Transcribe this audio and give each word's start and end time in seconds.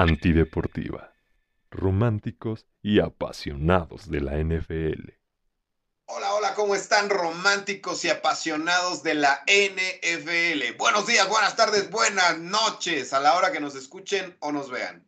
Antideportiva. 0.00 1.12
Románticos 1.70 2.64
y 2.80 3.00
apasionados 3.00 4.10
de 4.10 4.22
la 4.22 4.38
NFL. 4.38 5.10
Hola, 6.06 6.32
hola, 6.32 6.54
¿cómo 6.54 6.74
están 6.74 7.10
románticos 7.10 8.02
y 8.06 8.08
apasionados 8.08 9.02
de 9.02 9.12
la 9.12 9.44
NFL? 9.46 10.78
Buenos 10.78 11.06
días, 11.06 11.28
buenas 11.28 11.54
tardes, 11.54 11.90
buenas 11.90 12.38
noches 12.38 13.12
a 13.12 13.20
la 13.20 13.36
hora 13.36 13.52
que 13.52 13.60
nos 13.60 13.74
escuchen 13.74 14.34
o 14.40 14.52
nos 14.52 14.70
vean. 14.70 15.04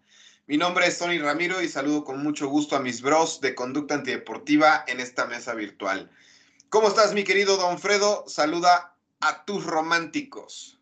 Mi 0.47 0.59
nombre 0.59 0.87
es 0.87 0.99
Tony 0.99 1.19
Ramiro 1.19 1.63
y 1.63 1.71
saludo 1.71 2.05
con 2.05 2.23
mucho 2.23 2.49
gusto 2.49 2.77
a 2.77 2.81
mis 2.81 3.01
bros 3.01 3.41
de 3.41 3.55
conducta 3.55 3.95
antideportiva 3.95 4.85
en 4.87 5.01
esta 5.01 5.25
mesa 5.25 5.55
virtual. 5.55 6.11
¿Cómo 6.69 6.89
estás, 6.89 7.15
mi 7.15 7.25
querido 7.25 7.57
Don 7.57 7.79
Fredo? 7.79 8.25
Saluda 8.29 8.95
a 9.21 9.47
tus 9.47 9.65
románticos. 9.65 10.82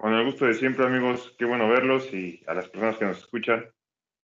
Con 0.00 0.14
el 0.14 0.24
gusto 0.24 0.44
de 0.44 0.54
siempre, 0.54 0.86
amigos. 0.86 1.34
Qué 1.36 1.44
bueno 1.44 1.68
verlos 1.68 2.12
y 2.14 2.40
a 2.46 2.54
las 2.54 2.68
personas 2.68 2.96
que 2.98 3.04
nos 3.04 3.18
escuchan. 3.18 3.68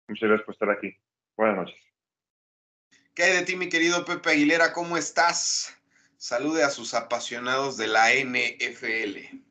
Muchas 0.08 0.30
gracias 0.30 0.46
por 0.46 0.54
estar 0.54 0.70
aquí. 0.70 0.96
Buenas 1.36 1.58
noches. 1.58 1.76
¿Qué 3.16 3.23
hay 3.23 3.38
de 3.38 3.41
ti, 3.44 3.55
mi 3.55 3.70
querido 3.70 4.05
Pepe 4.05 4.30
Aguilera? 4.30 4.72
¿Cómo 4.72 4.98
estás? 4.98 5.76
Salude 6.16 6.63
a 6.63 6.70
sus 6.70 6.94
apasionados 6.94 7.76
de 7.77 7.88
la 7.88 8.13
NFL. 8.13 9.41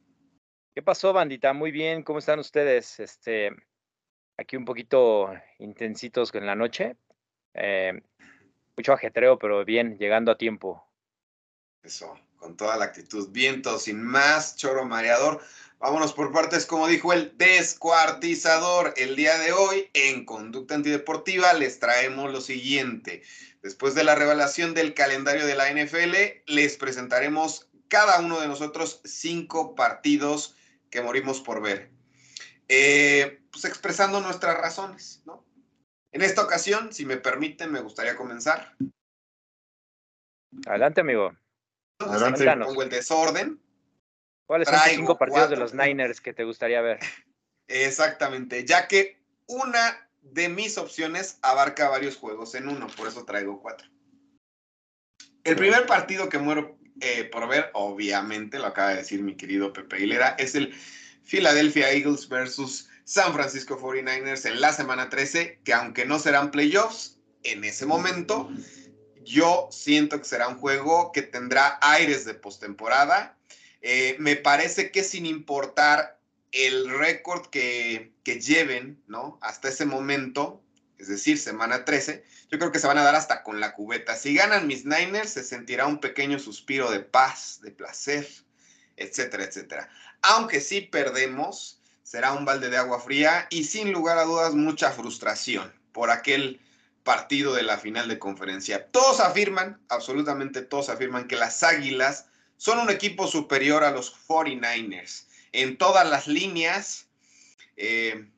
¿Qué 0.72 0.82
pasó, 0.82 1.12
bandita? 1.12 1.52
Muy 1.52 1.72
bien, 1.72 2.04
¿cómo 2.04 2.20
están 2.20 2.38
ustedes? 2.38 3.00
Este, 3.00 3.50
aquí 4.36 4.56
un 4.56 4.64
poquito 4.64 5.28
intensitos 5.58 6.32
en 6.36 6.46
la 6.46 6.54
noche. 6.54 6.96
Eh, 7.54 8.00
mucho 8.76 8.92
ajetreo, 8.92 9.40
pero 9.40 9.64
bien, 9.64 9.98
llegando 9.98 10.30
a 10.30 10.38
tiempo. 10.38 10.86
Eso, 11.82 12.16
con 12.36 12.56
toda 12.56 12.76
la 12.76 12.84
actitud. 12.84 13.28
Viento, 13.32 13.76
sin 13.80 14.00
más, 14.00 14.56
choro 14.56 14.84
mareador. 14.84 15.42
Vámonos 15.82 16.12
por 16.12 16.30
partes, 16.30 16.64
como 16.64 16.86
dijo 16.86 17.12
el 17.12 17.36
descuartizador. 17.36 18.94
El 18.96 19.16
día 19.16 19.36
de 19.38 19.52
hoy, 19.52 19.90
en 19.94 20.24
Conducta 20.24 20.76
Antideportiva, 20.76 21.52
les 21.54 21.80
traemos 21.80 22.30
lo 22.30 22.40
siguiente. 22.40 23.24
Después 23.62 23.96
de 23.96 24.04
la 24.04 24.14
revelación 24.14 24.74
del 24.74 24.94
calendario 24.94 25.44
de 25.44 25.56
la 25.56 25.72
NFL, 25.72 26.14
les 26.46 26.76
presentaremos 26.76 27.68
cada 27.88 28.20
uno 28.20 28.40
de 28.40 28.46
nosotros 28.46 29.00
cinco 29.04 29.74
partidos 29.74 30.54
que 30.88 31.02
morimos 31.02 31.40
por 31.40 31.60
ver. 31.60 31.90
Eh, 32.68 33.42
pues 33.50 33.64
expresando 33.64 34.20
nuestras 34.20 34.56
razones, 34.58 35.22
¿no? 35.26 35.44
En 36.12 36.22
esta 36.22 36.44
ocasión, 36.44 36.92
si 36.92 37.04
me 37.04 37.16
permiten, 37.16 37.72
me 37.72 37.80
gustaría 37.80 38.14
comenzar. 38.14 38.76
Adelante, 40.64 41.00
amigo. 41.00 41.32
Adelante. 41.98 42.46
Pongo 42.66 42.82
el 42.84 42.88
desorden 42.88 43.60
¿Cuáles 44.46 44.68
son 44.68 44.76
los 44.76 44.84
cinco 44.84 45.18
partidos 45.18 45.50
de 45.50 45.56
los 45.56 45.74
Niners 45.74 46.20
que 46.20 46.32
te 46.32 46.44
gustaría 46.44 46.80
ver? 46.80 46.98
Exactamente, 47.68 48.64
ya 48.64 48.88
que 48.88 49.22
una 49.46 50.08
de 50.20 50.48
mis 50.48 50.78
opciones 50.78 51.38
abarca 51.42 51.88
varios 51.88 52.16
juegos 52.16 52.54
en 52.54 52.68
uno, 52.68 52.86
por 52.96 53.08
eso 53.08 53.24
traigo 53.24 53.60
cuatro. 53.60 53.88
El 55.44 55.56
primer 55.56 55.86
partido 55.86 56.28
que 56.28 56.38
muero 56.38 56.78
eh, 57.00 57.24
por 57.24 57.48
ver, 57.48 57.70
obviamente, 57.72 58.58
lo 58.58 58.66
acaba 58.66 58.90
de 58.90 58.96
decir 58.96 59.22
mi 59.22 59.34
querido 59.34 59.72
Pepe 59.72 59.96
Aguilera, 59.96 60.36
es 60.38 60.54
el 60.54 60.74
Philadelphia 61.24 61.90
Eagles 61.90 62.28
versus 62.28 62.88
San 63.04 63.32
Francisco 63.32 63.78
49ers 63.78 64.46
en 64.46 64.60
la 64.60 64.72
semana 64.72 65.08
13, 65.08 65.60
que 65.64 65.72
aunque 65.72 66.04
no 66.04 66.18
serán 66.18 66.50
playoffs, 66.50 67.18
en 67.42 67.64
ese 67.64 67.86
momento 67.86 68.50
yo 69.24 69.68
siento 69.72 70.18
que 70.18 70.24
será 70.24 70.48
un 70.48 70.58
juego 70.58 71.10
que 71.12 71.22
tendrá 71.22 71.78
aires 71.80 72.24
de 72.24 72.34
postemporada 72.34 73.36
eh, 73.82 74.16
me 74.18 74.36
parece 74.36 74.90
que 74.90 75.04
sin 75.04 75.26
importar 75.26 76.18
el 76.52 76.88
récord 76.88 77.46
que, 77.46 78.12
que, 78.24 78.40
lleven, 78.40 79.02
¿no? 79.06 79.38
Hasta 79.40 79.68
ese 79.68 79.86
momento, 79.86 80.62
es 80.98 81.08
decir, 81.08 81.38
semana 81.38 81.84
13, 81.84 82.24
yo 82.50 82.58
creo 82.58 82.70
que 82.70 82.78
se 82.78 82.86
van 82.86 82.98
a 82.98 83.02
dar 83.02 83.14
hasta 83.14 83.42
con 83.42 83.58
la 83.58 83.74
cubeta. 83.74 84.14
Si 84.14 84.34
ganan 84.34 84.66
mis 84.66 84.84
Niners, 84.84 85.30
se 85.30 85.42
sentirá 85.42 85.86
un 85.86 85.98
pequeño 85.98 86.38
suspiro 86.38 86.90
de 86.90 87.00
paz, 87.00 87.60
de 87.62 87.72
placer, 87.72 88.28
etcétera, 88.96 89.44
etcétera. 89.44 89.88
Aunque 90.22 90.60
si 90.60 90.82
perdemos, 90.82 91.80
será 92.02 92.32
un 92.32 92.44
balde 92.44 92.68
de 92.68 92.76
agua 92.76 93.00
fría 93.00 93.46
y 93.50 93.64
sin 93.64 93.92
lugar 93.92 94.18
a 94.18 94.24
dudas 94.24 94.54
mucha 94.54 94.92
frustración 94.92 95.72
por 95.92 96.10
aquel 96.10 96.60
partido 97.02 97.54
de 97.54 97.62
la 97.62 97.78
final 97.78 98.08
de 98.08 98.18
conferencia. 98.18 98.86
Todos 98.90 99.20
afirman, 99.20 99.80
absolutamente 99.88 100.62
todos 100.62 100.88
afirman 100.88 101.26
que 101.26 101.36
las 101.36 101.62
Águilas 101.62 102.26
son 102.62 102.78
un 102.78 102.90
equipo 102.90 103.26
superior 103.26 103.82
a 103.82 103.90
los 103.90 104.14
49ers 104.28 105.24
en 105.50 105.76
todas 105.76 106.08
las 106.08 106.28
líneas. 106.28 107.08
Eh, 107.76 108.28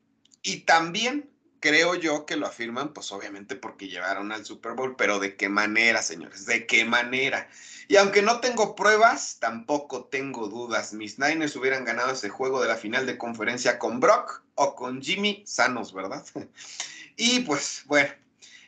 y 0.41 0.61
también 0.61 1.29
creo 1.59 1.93
yo 1.93 2.25
que 2.25 2.35
lo 2.35 2.47
afirman, 2.47 2.91
pues 2.91 3.11
obviamente 3.11 3.55
porque 3.55 3.87
llevaron 3.87 4.31
al 4.31 4.43
Super 4.43 4.71
Bowl, 4.71 4.95
pero 4.95 5.19
¿de 5.19 5.35
qué 5.35 5.47
manera, 5.47 6.01
señores? 6.01 6.47
¿De 6.47 6.65
qué 6.65 6.85
manera? 6.85 7.47
Y 7.87 7.97
aunque 7.97 8.23
no 8.23 8.39
tengo 8.39 8.75
pruebas, 8.75 9.37
tampoco 9.39 10.05
tengo 10.05 10.47
dudas. 10.47 10.91
Mis 10.91 11.19
Niners 11.19 11.55
hubieran 11.55 11.85
ganado 11.85 12.11
ese 12.11 12.29
juego 12.29 12.63
de 12.63 12.67
la 12.67 12.77
final 12.77 13.05
de 13.05 13.19
conferencia 13.19 13.77
con 13.77 13.99
Brock 13.99 14.41
o 14.55 14.73
con 14.73 15.03
Jimmy 15.03 15.43
sanos, 15.45 15.93
¿verdad? 15.93 16.25
y 17.15 17.41
pues 17.41 17.83
bueno, 17.85 18.09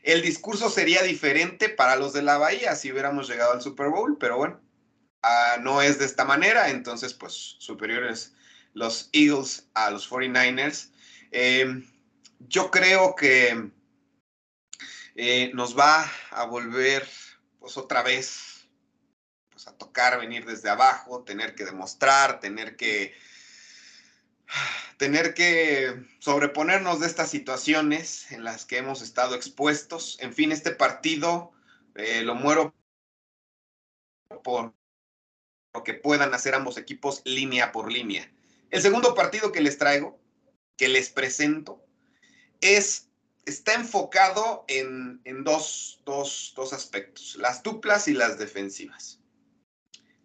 el 0.04 0.22
discurso 0.22 0.70
sería 0.70 1.02
diferente 1.02 1.68
para 1.68 1.96
los 1.96 2.14
de 2.14 2.22
la 2.22 2.38
Bahía 2.38 2.76
si 2.76 2.92
hubiéramos 2.92 3.28
llegado 3.28 3.54
al 3.54 3.62
Super 3.64 3.90
Bowl, 3.90 4.18
pero 4.20 4.38
bueno, 4.38 4.60
Ah, 5.24 5.58
no 5.62 5.82
es 5.82 6.00
de 6.00 6.06
esta 6.06 6.26
manera, 6.26 6.70
entonces 6.70 7.14
pues 7.14 7.56
superiores 7.60 8.34
los 8.74 9.10
Eagles 9.14 9.68
a 9.74 9.90
los 9.90 10.10
49ers. 10.10 10.92
Em, 11.32 11.86
yo 12.40 12.72
creo 12.72 13.16
que 13.16 13.72
eh, 15.16 15.52
nos 15.54 15.78
va 15.78 16.10
a 16.32 16.46
volver 16.46 17.08
pues 17.60 17.78
otra 17.78 18.04
vez 18.04 18.68
pues, 19.50 19.68
a 19.68 19.76
tocar 19.76 20.20
venir 20.20 20.46
desde 20.46 20.70
abajo, 20.70 21.24
tener 21.24 21.56
que 21.56 21.66
demostrar, 21.66 22.40
tener 22.40 22.76
que 22.76 23.16
tener 24.98 25.34
que 25.34 26.06
sobreponernos 26.20 27.00
de 27.00 27.08
estas 27.08 27.30
situaciones 27.30 28.32
en 28.32 28.44
las 28.44 28.66
que 28.66 28.78
hemos 28.78 29.02
estado 29.02 29.36
expuestos. 29.36 30.18
En 30.22 30.34
fin, 30.34 30.52
este 30.52 30.72
partido 30.72 31.52
eh, 31.96 32.22
lo 32.22 32.36
muero 32.36 32.74
por 34.44 34.77
que 35.84 35.94
puedan 35.94 36.34
hacer 36.34 36.56
ambos 36.56 36.78
equipos 36.78 37.22
línea 37.26 37.72
por 37.72 37.92
línea. 37.92 38.32
El 38.70 38.82
segundo 38.82 39.16
partido 39.16 39.52
que 39.52 39.62
les 39.62 39.78
traigo, 39.78 40.20
que 40.76 40.88
les 40.88 41.10
presento, 41.10 41.84
es, 42.62 43.10
está 43.46 43.74
enfocado 43.74 44.66
en, 44.68 45.22
dos, 45.44 46.02
dos, 46.06 46.54
dos 46.56 46.74
aspectos, 46.74 47.36
las 47.40 47.64
duplas 47.64 48.08
y 48.08 48.14
las 48.14 48.38
defensivas. 48.38 49.20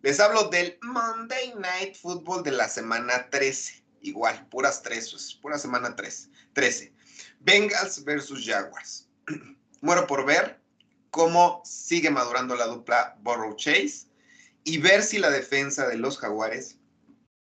Les 0.03 0.19
hablo 0.19 0.49
del 0.49 0.79
Monday 0.83 1.55
Night 1.57 1.95
Football 1.95 2.43
de 2.43 2.51
la 2.51 2.69
semana 2.69 3.31
13. 3.31 3.85
Igual, 4.01 4.49
puras 4.49 4.83
tres, 4.83 5.13
pues, 5.13 5.35
pura 5.35 5.59
semana 5.59 5.95
3, 5.95 6.29
13. 6.55 6.93
Bengals 7.39 8.03
versus 8.03 8.45
Jaguars. 8.45 9.09
Muero 9.81 10.09
por 10.09 10.27
ver 10.27 10.61
cómo 11.13 11.63
sigue 11.65 12.11
madurando 12.11 12.57
la 12.57 12.67
dupla 12.67 13.17
Borrow 13.21 13.55
Chase 13.55 14.09
y 14.65 14.79
ver 14.79 15.03
si 15.03 15.19
la 15.19 15.31
defensa 15.31 15.89
de 15.89 15.97
los 15.97 16.19
jaguares 16.19 16.79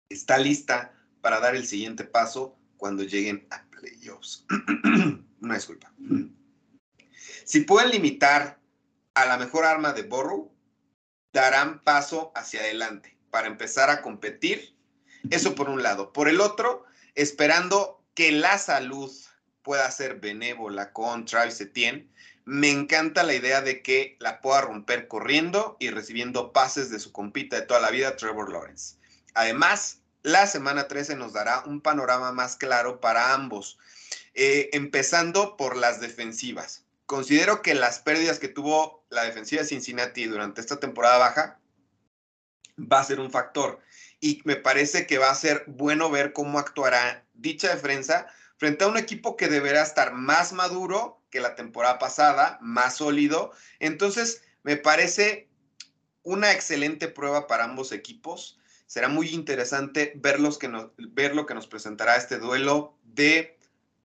está 0.10 0.38
lista 0.38 0.94
para 1.22 1.39
dar 1.39 1.56
el 1.56 1.66
siguiente 1.66 2.04
paso 2.04 2.57
cuando 2.78 3.04
lleguen 3.04 3.48
a 3.51 3.66
playoffs. 3.69 4.45
Una 5.42 5.56
disculpa. 5.56 5.92
Si 7.45 7.62
pueden 7.62 7.92
limitar 7.92 8.60
a 9.13 9.25
la 9.25 9.38
mejor 9.38 9.66
arma 9.66 9.94
de 9.94 10.04
Borrow, 10.04 10.51
darán 11.33 11.83
paso 11.83 12.31
hacia 12.36 12.62
adelante 12.62 13.18
para 13.30 13.48
empezar 13.48 13.89
a 13.89 14.01
competir. 14.01 14.75
Eso 15.30 15.56
por 15.56 15.69
un 15.69 15.83
lado. 15.83 16.13
Por 16.13 16.30
el 16.30 16.42
otro, 16.42 16.86
esperando 17.16 18.04
que 18.13 18.31
la 18.31 18.57
salud 18.57 19.12
pueda 19.62 19.89
ser 19.92 20.19
benévola 20.19 20.94
con 20.94 21.25
Travis 21.25 21.60
Etienne 21.62 22.10
me 22.50 22.72
encanta 22.72 23.22
la 23.22 23.36
idea 23.36 23.62
de 23.62 23.84
que 23.84 24.18
la 24.19 24.42
pueda 24.42 24.62
romper 24.62 25.07
corriendo 25.07 25.78
y 25.80 25.92
recibiendo 25.92 26.51
pases 26.51 26.90
de 26.90 27.00
su 27.00 27.12
compita 27.12 27.56
de 27.57 27.62
toda 27.62 27.80
la 27.80 27.92
vida, 27.92 28.16
Trevor 28.16 28.51
Lawrence. 28.51 28.96
Además, 29.36 30.00
la 30.24 30.48
semana 30.48 30.88
13 30.88 31.16
nos 31.16 31.34
dará 31.34 31.62
un 31.68 31.80
panorama 31.80 32.31
más 32.31 32.56
claro 32.56 33.00
para 33.00 33.36
ambos, 33.36 33.78
eh, 34.34 34.72
empezando 34.74 35.57
por 35.57 35.78
las 35.78 36.01
defensivas. 36.01 36.86
Considero 37.06 37.62
que 37.62 37.75
las 37.75 38.00
pérdidas 38.00 38.40
que 38.40 38.48
tuvo 38.48 39.06
la 39.12 39.25
defensiva 39.25 39.62
de 39.62 39.68
Cincinnati 39.68 40.25
durante 40.25 40.60
esta 40.60 40.80
temporada 40.80 41.19
baja 41.19 41.60
va 42.80 43.00
a 43.00 43.06
ser 43.06 43.19
un 43.19 43.30
factor 43.30 43.80
y 44.19 44.42
me 44.45 44.56
parece 44.56 45.06
que 45.06 45.19
va 45.19 45.30
a 45.30 45.36
ser 45.36 45.66
bueno 45.68 46.10
ver 46.10 46.34
cómo 46.34 46.57
actuará 46.57 47.24
dicha 47.36 47.69
defensa 47.69 48.25
frente 48.57 48.86
a 48.86 48.88
un 48.88 48.98
equipo 48.98 49.38
que 49.38 49.50
deberá 49.50 49.84
estar 49.84 50.13
más 50.13 50.52
maduro 50.52 51.19
que 51.30 51.40
la 51.40 51.56
temporada 51.56 52.00
pasada, 52.00 52.58
más 52.62 52.98
sólido. 52.98 53.52
Entonces, 53.80 54.42
me 54.64 54.78
parece 54.78 55.48
una 56.24 56.52
excelente 56.52 57.08
prueba 57.08 57.48
para 57.48 57.66
ambos 57.66 57.92
equipos. 57.92 58.60
Será 58.88 59.08
muy 59.08 59.30
interesante 59.30 60.14
ver, 60.16 60.38
que 60.60 60.90
ver 60.98 61.36
lo 61.36 61.46
que 61.46 61.54
nos 61.54 61.68
presentará 61.68 62.16
este 62.16 62.38
duelo 62.38 62.98
de 63.04 63.58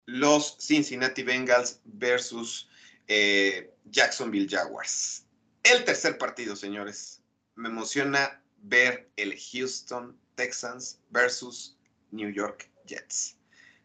los 0.06 0.56
Cincinnati 0.58 1.22
Bengals 1.22 1.80
versus 1.84 2.68
eh, 3.08 3.72
Jacksonville 3.84 4.48
Jaguars. 4.48 5.24
El 5.62 5.84
tercer 5.84 6.18
partido, 6.18 6.56
señores. 6.56 7.22
Me 7.54 7.68
emociona 7.68 8.42
ver 8.62 9.10
el 9.16 9.38
Houston 9.38 10.18
Texans 10.34 10.98
versus 11.10 11.76
New 12.10 12.30
York 12.30 12.68
Jets. 12.86 13.36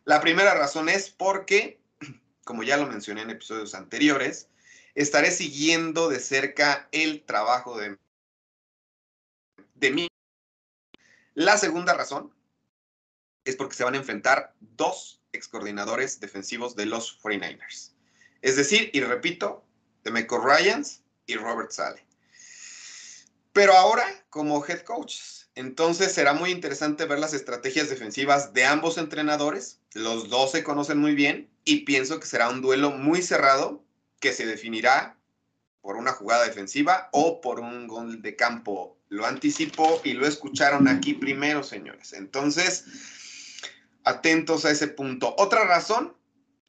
La 0.06 0.22
primera 0.22 0.54
razón 0.54 0.90
es 0.90 1.10
porque, 1.10 1.80
como 2.48 2.64
ya 2.64 2.78
lo 2.78 2.88
mencioné 2.88 3.24
en 3.24 3.30
episodios 3.30 3.76
anteriores, 3.76 4.48
estaré 4.96 5.32
siguiendo 5.32 6.08
de 6.08 6.20
cerca 6.22 6.88
el 6.94 7.24
trabajo 7.26 7.78
de, 7.78 7.98
mí. 9.92 10.08
La 11.34 11.58
segunda 11.58 11.94
razón 11.94 12.34
es 13.44 13.58
porque 13.58 13.76
se 13.76 13.84
van 13.84 13.96
a 13.96 13.98
enfrentar 13.98 14.56
dos 14.60 15.22
ex 15.34 15.50
coordinadores 15.50 16.22
defensivos 16.22 16.76
de 16.78 16.86
los 16.86 17.22
49ers. 17.22 17.92
Es 18.42 18.56
decir, 18.56 18.90
y 18.94 19.02
repito, 19.02 19.66
de 20.04 20.12
Michael 20.12 20.42
Ryans 20.44 21.04
y 21.26 21.36
Robert 21.36 21.72
Sale. 21.72 22.04
Pero 23.52 23.74
ahora 23.74 24.06
como 24.30 24.66
head 24.66 24.84
coaches. 24.84 25.50
Entonces 25.54 26.14
será 26.14 26.34
muy 26.34 26.52
interesante 26.52 27.06
ver 27.06 27.20
las 27.20 27.34
estrategias 27.34 27.90
defensivas 27.90 28.54
de 28.54 28.64
ambos 28.64 28.98
entrenadores. 28.98 29.82
Los 29.94 30.30
dos 30.30 30.52
se 30.52 30.64
conocen 30.64 31.00
muy 31.00 31.14
bien 31.14 31.50
y 31.68 31.82
pienso 31.82 32.18
que 32.18 32.26
será 32.26 32.50
un 32.50 32.62
duelo 32.62 32.92
muy 32.92 33.22
cerrado 33.22 33.84
que 34.22 34.32
se 34.32 34.46
definirá 34.46 35.18
por 35.82 35.98
una 35.98 36.14
jugada 36.14 36.46
defensiva 36.46 37.10
o 37.12 37.42
por 37.42 37.60
un 37.60 37.88
gol 37.88 38.22
de 38.22 38.38
campo. 38.38 38.98
Lo 39.10 39.26
anticipo 39.26 40.02
y 40.06 40.14
lo 40.14 40.26
escucharon 40.26 40.88
aquí 40.88 41.14
primero, 41.14 41.64
señores. 41.64 42.14
Entonces, 42.14 42.86
atentos 44.06 44.64
a 44.64 44.72
ese 44.72 44.88
punto. 44.88 45.36
Otra 45.38 45.66
razón 45.66 46.16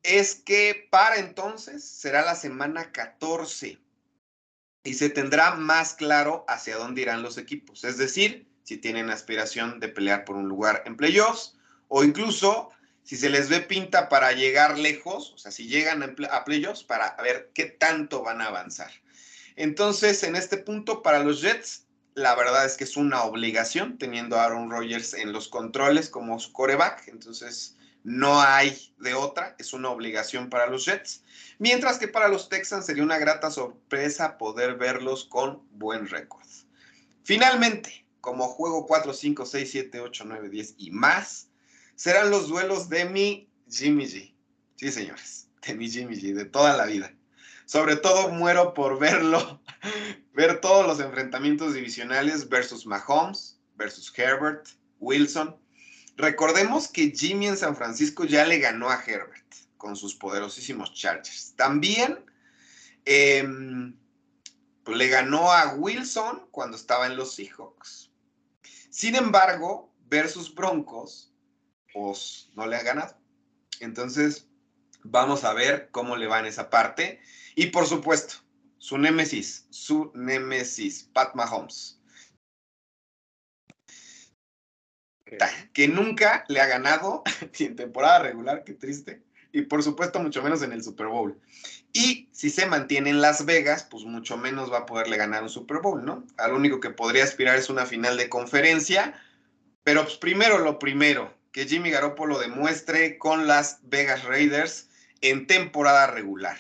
es 0.03 0.35
que 0.35 0.89
para 0.91 1.19
entonces 1.19 1.85
será 1.85 2.25
la 2.25 2.35
semana 2.35 2.91
14 2.91 3.79
y 4.83 4.95
se 4.95 5.11
tendrá 5.11 5.55
más 5.55 5.95
claro 5.95 6.45
hacia 6.49 6.77
dónde 6.77 7.03
irán 7.03 7.23
los 7.23 7.39
equipos. 7.39 7.85
Es 7.85 7.99
decir, 7.99 8.49
si 8.65 8.77
tienen 8.77 9.11
aspiración 9.11 9.79
de 9.79 9.91
pelear 9.91 10.25
por 10.25 10.35
un 10.35 10.49
lugar 10.49 10.83
en 10.87 10.97
playoffs 10.97 11.57
o 11.87 12.03
incluso 12.03 12.71
si 13.09 13.17
se 13.17 13.31
les 13.31 13.49
ve 13.49 13.63
pinta 13.63 14.11
para 14.11 14.33
llegar 14.33 14.79
lejos, 14.79 15.33
o 15.33 15.39
sea, 15.39 15.51
si 15.51 15.67
llegan 15.67 16.15
a 16.31 16.45
playoffs 16.45 16.85
para 16.85 17.17
ver 17.23 17.51
qué 17.55 17.65
tanto 17.65 18.23
van 18.23 18.43
a 18.43 18.49
avanzar. 18.49 18.91
Entonces, 19.57 20.23
en 20.25 20.37
este 20.37 20.59
punto, 20.59 21.03
para 21.03 21.21
los 21.25 21.41
Jets, 21.41 21.87
la 22.13 22.35
verdad 22.35 22.67
es 22.67 22.77
que 22.77 22.85
es 22.85 22.99
una 22.99 23.23
obligación 23.23 23.97
teniendo 23.97 24.37
a 24.37 24.45
Aaron 24.45 24.71
Rodgers 24.71 25.15
en 25.15 25.33
los 25.33 25.49
controles 25.49 26.11
como 26.11 26.39
su 26.39 26.53
coreback. 26.53 27.09
Entonces, 27.09 27.79
no 28.05 28.43
hay 28.43 28.79
de 28.99 29.15
otra, 29.15 29.57
es 29.59 29.73
una 29.73 29.89
obligación 29.89 30.51
para 30.51 30.67
los 30.67 30.85
Jets. 30.85 31.25
Mientras 31.59 31.97
que 31.97 32.09
para 32.09 32.29
los 32.29 32.51
Texans 32.51 32.85
sería 32.85 33.05
una 33.05 33.17
grata 33.17 33.51
sorpresa 33.51 34.37
poder 34.37 34.75
verlos 34.75 35.25
con 35.25 35.67
buen 35.71 36.09
récord. 36.09 36.45
Finalmente, 37.25 38.05
como 38.21 38.49
juego 38.49 38.87
4, 38.87 39.15
5, 39.15 39.47
6, 39.47 39.71
7, 39.71 40.01
8, 40.01 40.25
9, 40.27 40.51
10 40.51 40.75
y 40.77 40.91
más, 40.91 41.48
serán 41.99 42.31
los 42.31 42.47
duelos 42.47 42.89
de 42.89 43.05
mi 43.07 43.51
Jimmy 43.69 44.05
G. 44.05 44.33
Sí, 44.77 44.93
señores, 44.93 45.49
de 45.67 45.75
mi 45.75 45.91
Jimmy 45.91 46.15
G, 46.15 46.33
de 46.33 46.45
toda 46.45 46.77
la 46.77 46.87
vida. 46.87 47.13
Sobre 47.67 47.97
todo 47.97 48.29
muero 48.29 48.73
por 48.73 49.01
verlo, 49.01 49.61
ver 50.33 50.61
todos 50.61 50.87
los 50.87 51.01
enfrentamientos 51.01 51.75
divisionales 51.75 52.49
versus 52.49 52.87
Mahomes, 52.87 53.59
versus 53.75 54.17
Herbert, 54.17 54.69
Wilson. 55.01 55.57
Recordemos 56.17 56.87
que 56.87 57.11
Jimmy 57.11 57.49
en 57.49 57.57
San 57.57 57.75
Francisco 57.75 58.25
ya 58.25 58.47
le 58.47 58.61
ganó 58.61 58.91
a 58.91 59.03
Herbert 59.05 59.53
con 59.77 59.97
sus 59.97 60.15
poderosísimos 60.15 60.95
Chargers. 60.95 61.55
También 61.57 62.25
em, 63.07 63.97
le 64.87 65.09
ganó 65.09 65.51
a 65.51 65.75
Wilson 65.75 66.47
cuando 66.53 66.77
estaba 66.77 67.09
en 67.09 67.17
los 67.17 67.35
Seahawks. 67.35 68.13
Sin 68.89 69.17
embargo, 69.17 69.93
versus 70.09 70.55
Broncos, 70.55 71.29
pues 71.99 72.49
no 72.55 72.65
le 72.69 72.77
ha 72.77 72.83
ganado. 72.85 73.17
Entonces, 73.81 74.47
vamos 75.03 75.43
a 75.43 75.53
ver 75.53 75.89
cómo 75.91 76.17
le 76.17 76.29
va 76.29 76.39
en 76.39 76.47
esa 76.47 76.71
parte. 76.71 77.21
Y 77.57 77.67
por 77.67 77.87
supuesto, 77.87 78.37
su 78.79 78.99
némesis, 78.99 79.67
su 79.71 80.13
némesis, 80.15 81.11
Pat 81.13 81.35
Mahomes. 81.35 82.01
Que 85.73 85.89
nunca 85.89 86.45
le 86.49 86.61
ha 86.61 86.67
ganado 86.67 87.25
en 87.59 87.75
temporada 87.75 88.21
regular, 88.21 88.63
qué 88.63 88.75
triste. 88.75 89.25
Y 89.51 89.63
por 89.63 89.83
supuesto, 89.83 90.21
mucho 90.21 90.41
menos 90.41 90.63
en 90.63 90.73
el 90.73 90.85
Super 90.85 91.09
Bowl. 91.09 91.37
Y 91.93 92.29
si 92.31 92.49
se 92.49 92.67
mantiene 92.67 93.11
en 93.11 93.21
Las 93.21 93.45
Vegas, 93.45 93.83
pues 93.91 94.05
mucho 94.05 94.37
menos 94.37 94.73
va 94.73 94.79
a 94.79 94.87
poderle 94.87 95.17
ganar 95.17 95.43
un 95.43 95.49
Super 95.49 95.79
Bowl, 95.79 96.05
¿no? 96.05 96.25
Al 96.37 96.53
único 96.53 96.79
que 96.79 96.91
podría 96.91 97.25
aspirar 97.25 97.57
es 97.57 97.69
una 97.69 97.87
final 97.87 98.17
de 98.17 98.29
conferencia. 98.29 99.21
Pero 99.83 100.05
pues 100.05 100.17
primero 100.17 100.59
lo 100.59 100.79
primero, 100.79 101.38
que 101.53 101.67
Jimmy 101.67 101.91
Garoppolo 101.91 102.39
demuestre 102.39 103.19
con 103.19 103.47
las 103.47 103.79
Vegas 103.83 104.25
Raiders 104.25 104.89
en 105.21 105.47
temporada 105.47 106.07
regular. 106.07 106.59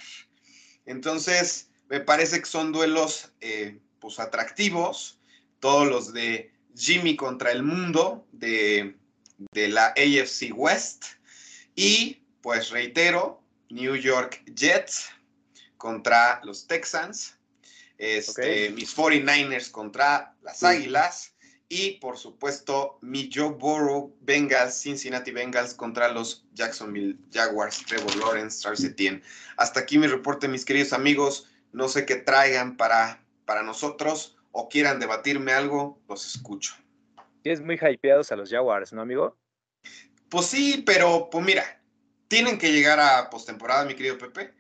Entonces, 0.87 1.69
me 1.89 2.01
parece 2.01 2.41
que 2.41 2.47
son 2.47 2.73
duelos 2.73 3.33
eh, 3.41 3.79
pues 4.01 4.19
atractivos, 4.19 5.19
todos 5.61 5.87
los 5.87 6.13
de 6.13 6.53
Jimmy 6.77 7.17
contra 7.17 7.51
el 7.53 7.63
mundo 7.63 8.27
de, 8.33 8.95
la 9.53 9.89
AFC 9.89 10.53
West. 10.55 11.05
Y 11.75 12.23
pues 12.41 12.71
reitero, 12.71 13.43
New 13.69 13.97
York 13.97 14.43
Jets 14.55 15.11
contra 15.77 16.41
los 16.45 16.67
Texans, 16.67 17.37
este, 17.99 18.71
mis 18.71 18.97
49ers 18.97 19.71
contra 19.71 20.35
las 20.43 20.63
Águilas 20.63 21.33
y 21.69 21.93
por 21.93 22.17
supuesto 22.17 22.99
mi 23.03 23.31
Joe 23.33 23.51
Burrow 23.51 24.17
Bengals, 24.21 24.81
Cincinnati 24.81 25.31
Bengals 25.31 25.75
contra 25.75 26.09
los 26.09 26.47
Jacksonville 26.55 27.19
Jaguars, 27.31 27.85
Trevor 27.87 28.17
Lawrence, 28.17 28.63
Charles 28.63 28.85
Etienne. 28.85 29.23
Hasta 29.57 29.81
aquí 29.81 29.99
mi 29.99 30.07
reporte, 30.07 30.49
mis 30.49 30.65
queridos 30.65 30.93
amigos. 30.93 31.51
No 31.73 31.89
sé 31.89 32.07
qué 32.07 32.17
traigan 32.17 32.77
para, 32.77 33.23
para 33.45 33.63
nosotros 33.63 34.37
o 34.53 34.69
quieran 34.69 34.99
debatirme 34.99 35.53
algo, 35.53 36.01
los 36.09 36.27
escucho. 36.27 36.75
Tienes 37.43 37.61
muy 37.61 37.77
hypeados 37.77 38.33
a 38.33 38.37
los 38.37 38.51
Jaguars, 38.51 38.93
¿no, 38.93 39.03
amigo? 39.03 39.37
Pues 40.31 40.47
sí, 40.47 40.83
pero 40.85 41.29
pues 41.31 41.45
mira, 41.45 41.81
tienen 42.29 42.59
que 42.59 42.73
llegar 42.73 42.99
a 42.99 43.29
postemporada, 43.31 43.85
mi 43.85 43.95
querido 43.95 44.19
Pepe. 44.19 44.55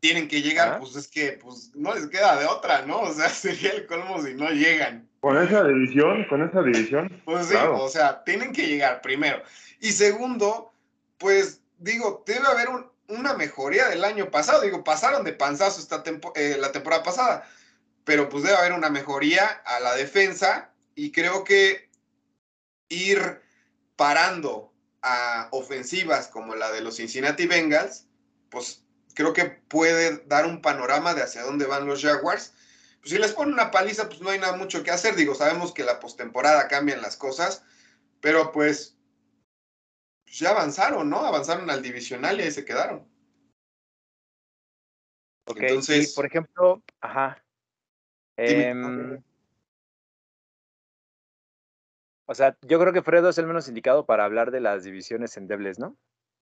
Tienen 0.00 0.28
que 0.28 0.42
llegar, 0.42 0.80
pues 0.80 0.96
es 0.96 1.08
que 1.08 1.38
pues 1.40 1.70
no 1.74 1.94
les 1.94 2.06
queda 2.08 2.38
de 2.38 2.44
otra, 2.44 2.84
¿no? 2.84 3.00
O 3.00 3.12
sea, 3.12 3.28
sería 3.30 3.72
el 3.72 3.86
colmo 3.86 4.22
si 4.22 4.34
no 4.34 4.50
llegan. 4.50 5.08
Con 5.24 5.38
esa 5.38 5.64
división, 5.64 6.26
con 6.28 6.42
esa 6.42 6.60
división. 6.60 7.22
Pues 7.24 7.46
sí, 7.46 7.54
o 7.56 7.88
sea, 7.88 8.22
tienen 8.24 8.52
que 8.52 8.66
llegar 8.66 9.00
primero. 9.00 9.42
Y 9.80 9.92
segundo, 9.92 10.74
pues 11.16 11.62
digo, 11.78 12.22
debe 12.26 12.46
haber 12.46 12.68
una 13.08 13.32
mejoría 13.32 13.88
del 13.88 14.04
año 14.04 14.30
pasado. 14.30 14.60
Digo, 14.60 14.84
pasaron 14.84 15.24
de 15.24 15.32
panzazo 15.32 15.80
esta 15.80 16.04
eh, 16.34 16.58
la 16.60 16.72
temporada 16.72 17.02
pasada, 17.02 17.48
pero 18.04 18.28
pues 18.28 18.44
debe 18.44 18.58
haber 18.58 18.74
una 18.74 18.90
mejoría 18.90 19.46
a 19.64 19.80
la 19.80 19.94
defensa 19.94 20.74
y 20.94 21.10
creo 21.10 21.42
que 21.42 21.88
ir 22.90 23.40
parando 23.96 24.74
a 25.00 25.48
ofensivas 25.52 26.28
como 26.28 26.54
la 26.54 26.70
de 26.70 26.82
los 26.82 26.96
Cincinnati 26.96 27.46
Bengals, 27.46 28.08
pues 28.50 28.84
creo 29.14 29.32
que 29.32 29.46
puede 29.46 30.18
dar 30.26 30.44
un 30.44 30.60
panorama 30.60 31.14
de 31.14 31.22
hacia 31.22 31.44
dónde 31.44 31.64
van 31.64 31.86
los 31.86 32.02
Jaguars 32.02 32.52
pues 33.04 33.12
si 33.12 33.18
les 33.20 33.34
ponen 33.34 33.52
una 33.52 33.70
paliza, 33.70 34.08
pues 34.08 34.22
no 34.22 34.30
hay 34.30 34.38
nada 34.38 34.56
mucho 34.56 34.82
que 34.82 34.90
hacer. 34.90 35.14
Digo, 35.14 35.34
sabemos 35.34 35.74
que 35.74 35.84
la 35.84 36.00
postemporada 36.00 36.68
cambian 36.68 37.02
las 37.02 37.18
cosas, 37.18 37.62
pero 38.22 38.50
pues, 38.50 38.98
pues, 40.24 40.38
ya 40.38 40.52
avanzaron, 40.52 41.10
¿no? 41.10 41.18
Avanzaron 41.18 41.68
al 41.68 41.82
divisional 41.82 42.40
y 42.40 42.44
ahí 42.44 42.50
se 42.50 42.64
quedaron. 42.64 43.06
Ok, 45.44 45.58
Entonces, 45.60 46.14
por 46.14 46.24
ejemplo, 46.24 46.82
ajá. 47.02 47.44
Em, 48.38 49.22
o 52.24 52.34
sea, 52.34 52.56
yo 52.62 52.80
creo 52.80 52.94
que 52.94 53.02
Fredo 53.02 53.28
es 53.28 53.36
el 53.36 53.46
menos 53.46 53.68
indicado 53.68 54.06
para 54.06 54.24
hablar 54.24 54.50
de 54.50 54.60
las 54.60 54.82
divisiones 54.82 55.36
endebles, 55.36 55.78
¿no? 55.78 55.94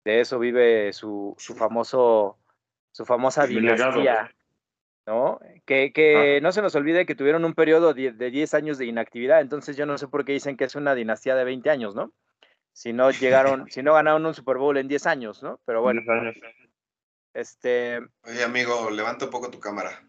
De 0.06 0.22
eso 0.22 0.40
vive 0.40 0.92
su, 0.92 1.36
su 1.38 1.54
famoso, 1.54 2.40
su 2.92 3.06
famosa 3.06 3.46
dinastía. 3.46 4.34
¿No? 5.08 5.40
Que, 5.66 6.40
no 6.44 6.52
se 6.52 6.62
nos 6.62 6.76
olvide 6.76 7.06
que 7.06 7.16
tuvieron 7.16 7.46
un 7.46 7.54
periodo 7.54 7.94
de, 7.94 8.12
10 8.12 8.54
años 8.54 8.78
de 8.78 8.86
inactividad, 8.86 9.40
entonces 9.40 9.78
yo 9.78 9.86
no 9.86 9.98
sé 9.98 10.10
por 10.10 10.26
qué 10.26 10.34
dicen 10.34 10.58
que 10.58 10.66
es 10.66 10.76
una 10.76 10.94
dinastía 10.94 11.34
de 11.36 11.46
20 11.46 11.70
años, 11.70 11.96
¿no? 11.96 12.14
Si 12.74 12.94
no 12.94 13.10
llegaron, 13.10 13.68
si 13.72 13.82
no 13.82 13.94
ganaron 13.94 14.26
un 14.26 14.34
Super 14.34 14.58
Bowl 14.58 14.78
en 14.78 14.90
10 14.90 15.08
años, 15.08 15.42
¿no? 15.42 15.60
Pero 15.66 15.82
bueno. 15.82 16.02
Este. 17.34 18.00
Oye, 18.24 18.44
amigo, 18.44 18.90
levanta 18.90 19.26
un 19.26 19.32
poco 19.32 19.50
tu 19.50 19.60
cámara. 19.60 20.04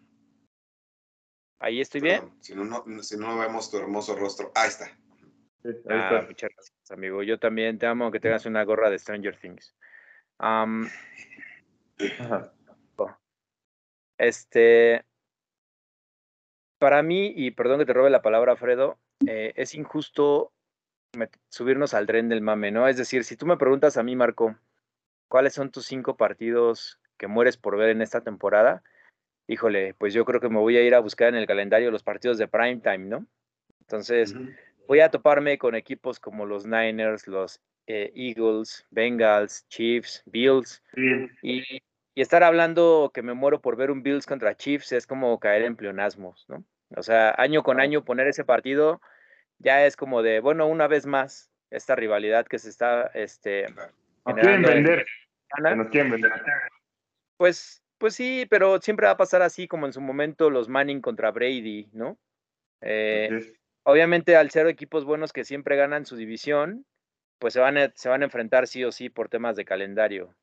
Ahí 1.60 1.80
estoy 1.80 2.00
bien. 2.00 2.30
Si 2.40 2.54
no, 2.54 2.64
no, 2.64 3.02
si 3.02 3.16
no 3.16 3.38
vemos 3.38 3.70
tu 3.70 3.78
hermoso 3.78 4.16
rostro. 4.16 4.50
Ahí 4.54 4.68
está. 4.68 4.96
ah, 5.90 6.24
muchas 6.26 6.50
gracias, 6.54 6.90
amigo. 6.90 7.22
Yo 7.22 7.38
también 7.38 7.78
te 7.78 7.86
amo 7.86 8.10
que 8.10 8.20
tengas 8.20 8.46
una 8.46 8.64
gorra 8.64 8.90
de 8.90 8.98
Stranger 8.98 9.38
Things. 9.38 9.74
Ajá. 10.38 10.88
Este, 14.18 15.04
para 16.78 17.02
mí, 17.02 17.32
y 17.34 17.50
perdón 17.50 17.78
que 17.78 17.86
te 17.86 17.92
robe 17.92 18.10
la 18.10 18.22
palabra, 18.22 18.56
Fredo, 18.56 18.98
eh, 19.26 19.52
es 19.56 19.74
injusto 19.74 20.52
subirnos 21.48 21.94
al 21.94 22.06
tren 22.06 22.28
del 22.28 22.42
mame, 22.42 22.70
¿no? 22.70 22.86
Es 22.86 22.96
decir, 22.96 23.24
si 23.24 23.36
tú 23.36 23.46
me 23.46 23.56
preguntas 23.56 23.96
a 23.96 24.02
mí, 24.02 24.14
Marco, 24.14 24.56
¿cuáles 25.28 25.54
son 25.54 25.70
tus 25.70 25.86
cinco 25.86 26.16
partidos 26.16 27.00
que 27.16 27.26
mueres 27.26 27.56
por 27.56 27.76
ver 27.76 27.90
en 27.90 28.02
esta 28.02 28.20
temporada? 28.20 28.82
Híjole, 29.46 29.94
pues 29.94 30.12
yo 30.12 30.24
creo 30.24 30.40
que 30.40 30.50
me 30.50 30.58
voy 30.58 30.76
a 30.76 30.82
ir 30.82 30.94
a 30.94 31.00
buscar 31.00 31.28
en 31.28 31.36
el 31.36 31.46
calendario 31.46 31.90
los 31.90 32.02
partidos 32.02 32.38
de 32.38 32.48
prime 32.48 32.80
time, 32.80 33.06
¿no? 33.06 33.26
Entonces, 33.80 34.34
voy 34.86 35.00
a 35.00 35.10
toparme 35.10 35.56
con 35.56 35.74
equipos 35.74 36.20
como 36.20 36.44
los 36.44 36.66
Niners, 36.66 37.26
los 37.26 37.60
eh, 37.86 38.12
Eagles, 38.14 38.86
Bengals, 38.90 39.66
Chiefs, 39.68 40.22
Bills, 40.26 40.82
y, 41.42 41.80
y 42.18 42.20
estar 42.20 42.42
hablando 42.42 43.12
que 43.14 43.22
me 43.22 43.32
muero 43.32 43.60
por 43.60 43.76
ver 43.76 43.92
un 43.92 44.02
Bills 44.02 44.26
contra 44.26 44.56
Chiefs 44.56 44.90
es 44.90 45.06
como 45.06 45.38
caer 45.38 45.62
en 45.62 45.76
pleonasmos, 45.76 46.46
¿no? 46.48 46.64
O 46.96 47.02
sea, 47.04 47.32
año 47.38 47.62
con 47.62 47.78
año 47.78 48.04
poner 48.04 48.26
ese 48.26 48.44
partido 48.44 49.00
ya 49.58 49.86
es 49.86 49.94
como 49.94 50.20
de, 50.24 50.40
bueno, 50.40 50.66
una 50.66 50.88
vez 50.88 51.06
más, 51.06 51.48
esta 51.70 51.94
rivalidad 51.94 52.44
que 52.48 52.58
se 52.58 52.70
está, 52.70 53.06
este, 53.14 53.66
nos 54.26 54.34
quieren 54.34 54.62
vender. 54.62 55.06
Nos 55.76 55.88
quieren 55.90 56.10
vender. 56.10 56.32
pues, 57.36 57.84
pues 57.98 58.16
sí, 58.16 58.48
pero 58.50 58.80
siempre 58.80 59.06
va 59.06 59.12
a 59.12 59.16
pasar 59.16 59.42
así 59.42 59.68
como 59.68 59.86
en 59.86 59.92
su 59.92 60.00
momento 60.00 60.50
los 60.50 60.68
Manning 60.68 61.00
contra 61.00 61.30
Brady, 61.30 61.88
¿no? 61.92 62.18
Eh, 62.80 63.54
obviamente 63.84 64.34
al 64.34 64.50
ser 64.50 64.66
equipos 64.66 65.04
buenos 65.04 65.32
que 65.32 65.44
siempre 65.44 65.76
ganan 65.76 66.04
su 66.04 66.16
división, 66.16 66.84
pues 67.38 67.54
se 67.54 67.60
van, 67.60 67.78
a, 67.78 67.92
se 67.94 68.08
van 68.08 68.22
a 68.22 68.24
enfrentar 68.24 68.66
sí 68.66 68.82
o 68.82 68.90
sí 68.90 69.08
por 69.08 69.28
temas 69.28 69.54
de 69.54 69.64
calendario. 69.64 70.34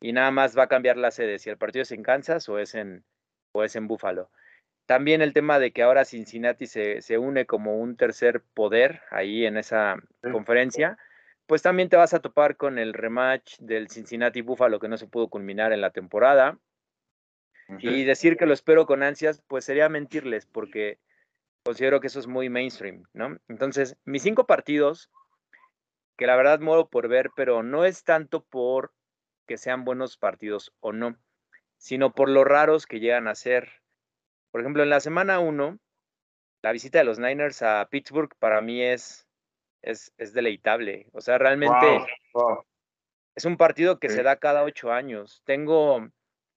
Y 0.00 0.12
nada 0.12 0.30
más 0.30 0.56
va 0.56 0.64
a 0.64 0.68
cambiar 0.68 0.96
la 0.96 1.10
sede, 1.10 1.38
si 1.38 1.50
el 1.50 1.58
partido 1.58 1.82
es 1.82 1.92
en 1.92 2.02
Kansas 2.02 2.48
o 2.48 2.58
es 2.58 2.74
en, 2.74 3.04
o 3.52 3.64
es 3.64 3.74
en 3.76 3.88
Buffalo. 3.88 4.30
También 4.86 5.20
el 5.20 5.32
tema 5.32 5.58
de 5.58 5.72
que 5.72 5.82
ahora 5.82 6.04
Cincinnati 6.04 6.66
se, 6.66 7.02
se 7.02 7.18
une 7.18 7.46
como 7.46 7.78
un 7.78 7.96
tercer 7.96 8.42
poder 8.54 9.02
ahí 9.10 9.44
en 9.44 9.56
esa 9.58 9.96
Sí. 10.22 10.30
conferencia, 10.30 10.98
pues 11.46 11.62
también 11.62 11.88
te 11.88 11.96
vas 11.96 12.14
a 12.14 12.20
topar 12.20 12.56
con 12.56 12.78
el 12.78 12.92
rematch 12.94 13.58
del 13.58 13.88
Cincinnati 13.88 14.40
Buffalo 14.40 14.78
que 14.78 14.88
no 14.88 14.96
se 14.96 15.06
pudo 15.06 15.28
culminar 15.28 15.72
en 15.72 15.80
la 15.80 15.90
temporada. 15.90 16.58
Y 17.80 18.04
decir 18.04 18.38
que 18.38 18.46
lo 18.46 18.54
espero 18.54 18.86
con 18.86 19.02
ansias, 19.02 19.42
pues 19.46 19.66
sería 19.66 19.90
mentirles, 19.90 20.46
porque 20.46 20.98
considero 21.64 22.00
que 22.00 22.06
eso 22.06 22.18
es 22.18 22.26
muy 22.26 22.48
mainstream, 22.48 23.04
¿no? 23.12 23.36
Entonces, 23.46 23.98
mis 24.06 24.22
cinco 24.22 24.46
partidos, 24.46 25.10
que 26.16 26.26
la 26.26 26.34
verdad 26.36 26.60
muero 26.60 26.88
por 26.88 27.08
ver, 27.08 27.28
pero 27.36 27.62
no 27.62 27.84
es 27.84 28.04
tanto 28.04 28.42
por 28.42 28.92
que 29.48 29.56
sean 29.58 29.84
buenos 29.84 30.16
partidos 30.16 30.72
o 30.78 30.92
no, 30.92 31.16
sino 31.78 32.12
por 32.12 32.28
lo 32.28 32.44
raros 32.44 32.86
que 32.86 33.00
llegan 33.00 33.26
a 33.26 33.34
ser. 33.34 33.82
Por 34.52 34.60
ejemplo, 34.60 34.84
en 34.84 34.90
la 34.90 35.00
semana 35.00 35.40
1, 35.40 35.78
la 36.62 36.72
visita 36.72 36.98
de 36.98 37.04
los 37.04 37.18
Niners 37.18 37.62
a 37.62 37.88
Pittsburgh 37.90 38.30
para 38.38 38.60
mí 38.60 38.82
es, 38.82 39.26
es, 39.82 40.12
es 40.18 40.32
deleitable. 40.32 41.08
O 41.12 41.20
sea, 41.20 41.38
realmente 41.38 41.74
Wow, 42.34 42.44
wow. 42.44 42.64
es 43.34 43.44
un 43.44 43.56
partido 43.56 43.98
que 43.98 44.08
se 44.10 44.22
da 44.22 44.36
cada 44.36 44.62
ocho 44.62 44.92
años. 44.92 45.42
Tengo, 45.44 46.06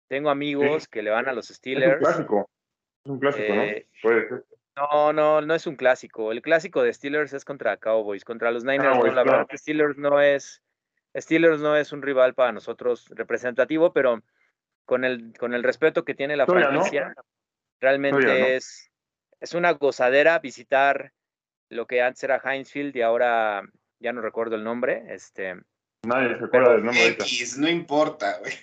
tengo 0.07 0.29
amigos 0.29 0.87
que 0.87 1.01
le 1.01 1.09
van 1.09 1.27
a 1.27 1.33
los 1.33 1.45
Es 1.45 1.51
un 1.51 1.55
Steelers. 1.55 1.99
clásico. 1.99 2.49
Es 3.03 3.11
un 3.11 3.19
clásico, 3.19 3.43
Eh, 3.53 3.87
¿no? 3.87 3.99
Puede 4.09 4.27
ser. 4.29 4.45
No, 4.75 5.11
no, 5.13 5.41
no 5.41 5.53
es 5.53 5.67
un 5.67 5.75
clásico. 5.75 6.31
El 6.31 6.41
clásico 6.41 6.81
de 6.81 6.93
Steelers 6.93 7.33
es 7.33 7.43
contra 7.45 7.75
Cowboys. 7.77 8.23
Contra 8.23 8.51
los 8.51 8.63
Niners, 8.63 8.93
Cowboys, 8.93 9.11
no. 9.11 9.15
La 9.15 9.23
claro. 9.23 9.31
verdad 9.39 9.47
que 9.49 9.57
Steelers 9.57 9.97
no 9.97 10.21
es. 10.21 10.63
Steelers 11.15 11.59
no 11.59 11.75
es 11.75 11.91
un 11.91 12.01
rival 12.01 12.33
para 12.33 12.51
nosotros 12.51 13.07
representativo, 13.09 13.91
pero 13.93 14.21
con 14.85 15.03
el, 15.03 15.33
con 15.37 15.53
el 15.53 15.63
respeto 15.63 16.03
que 16.05 16.15
tiene 16.15 16.35
la 16.37 16.45
Todavía 16.45 16.67
no. 16.71 16.81
franquicia, 16.81 17.13
realmente 17.79 18.25
no. 18.25 18.31
es, 18.31 18.91
es 19.39 19.53
una 19.53 19.71
gozadera 19.71 20.39
visitar 20.39 21.11
lo 21.69 21.87
que 21.87 22.01
antes 22.01 22.23
era 22.23 22.41
Heinz 22.43 22.71
Field 22.71 22.95
y 22.95 23.01
ahora 23.01 23.63
ya 23.99 24.13
no 24.13 24.21
recuerdo 24.21 24.55
el 24.55 24.63
nombre. 24.63 25.03
Este, 25.09 25.55
Nadie 26.03 26.37
se 26.37 26.45
acuerda 26.45 26.73
del 26.73 26.83
nombre. 26.85 27.07
X, 27.07 27.57
no 27.57 27.69
importa, 27.69 28.39
güey. 28.39 28.53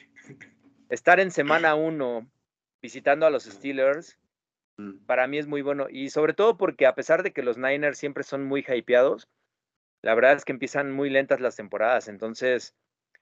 estar 0.90 1.20
en 1.20 1.30
semana 1.30 1.74
uno 1.74 2.28
visitando 2.82 3.26
a 3.26 3.30
los 3.30 3.44
Steelers, 3.44 4.18
Mm. 4.80 5.04
para 5.06 5.26
mí 5.26 5.38
es 5.38 5.48
muy 5.48 5.60
bueno. 5.60 5.88
Y 5.90 6.10
sobre 6.10 6.34
todo 6.34 6.56
porque 6.56 6.86
a 6.86 6.94
pesar 6.94 7.24
de 7.24 7.32
que 7.32 7.42
los 7.42 7.58
Niners 7.58 7.98
siempre 7.98 8.22
son 8.22 8.44
muy 8.44 8.64
hypeados, 8.64 9.28
la 10.02 10.14
verdad 10.14 10.34
es 10.34 10.44
que 10.44 10.52
empiezan 10.52 10.92
muy 10.92 11.10
lentas 11.10 11.40
las 11.40 11.56
temporadas. 11.56 12.08
Entonces, 12.08 12.74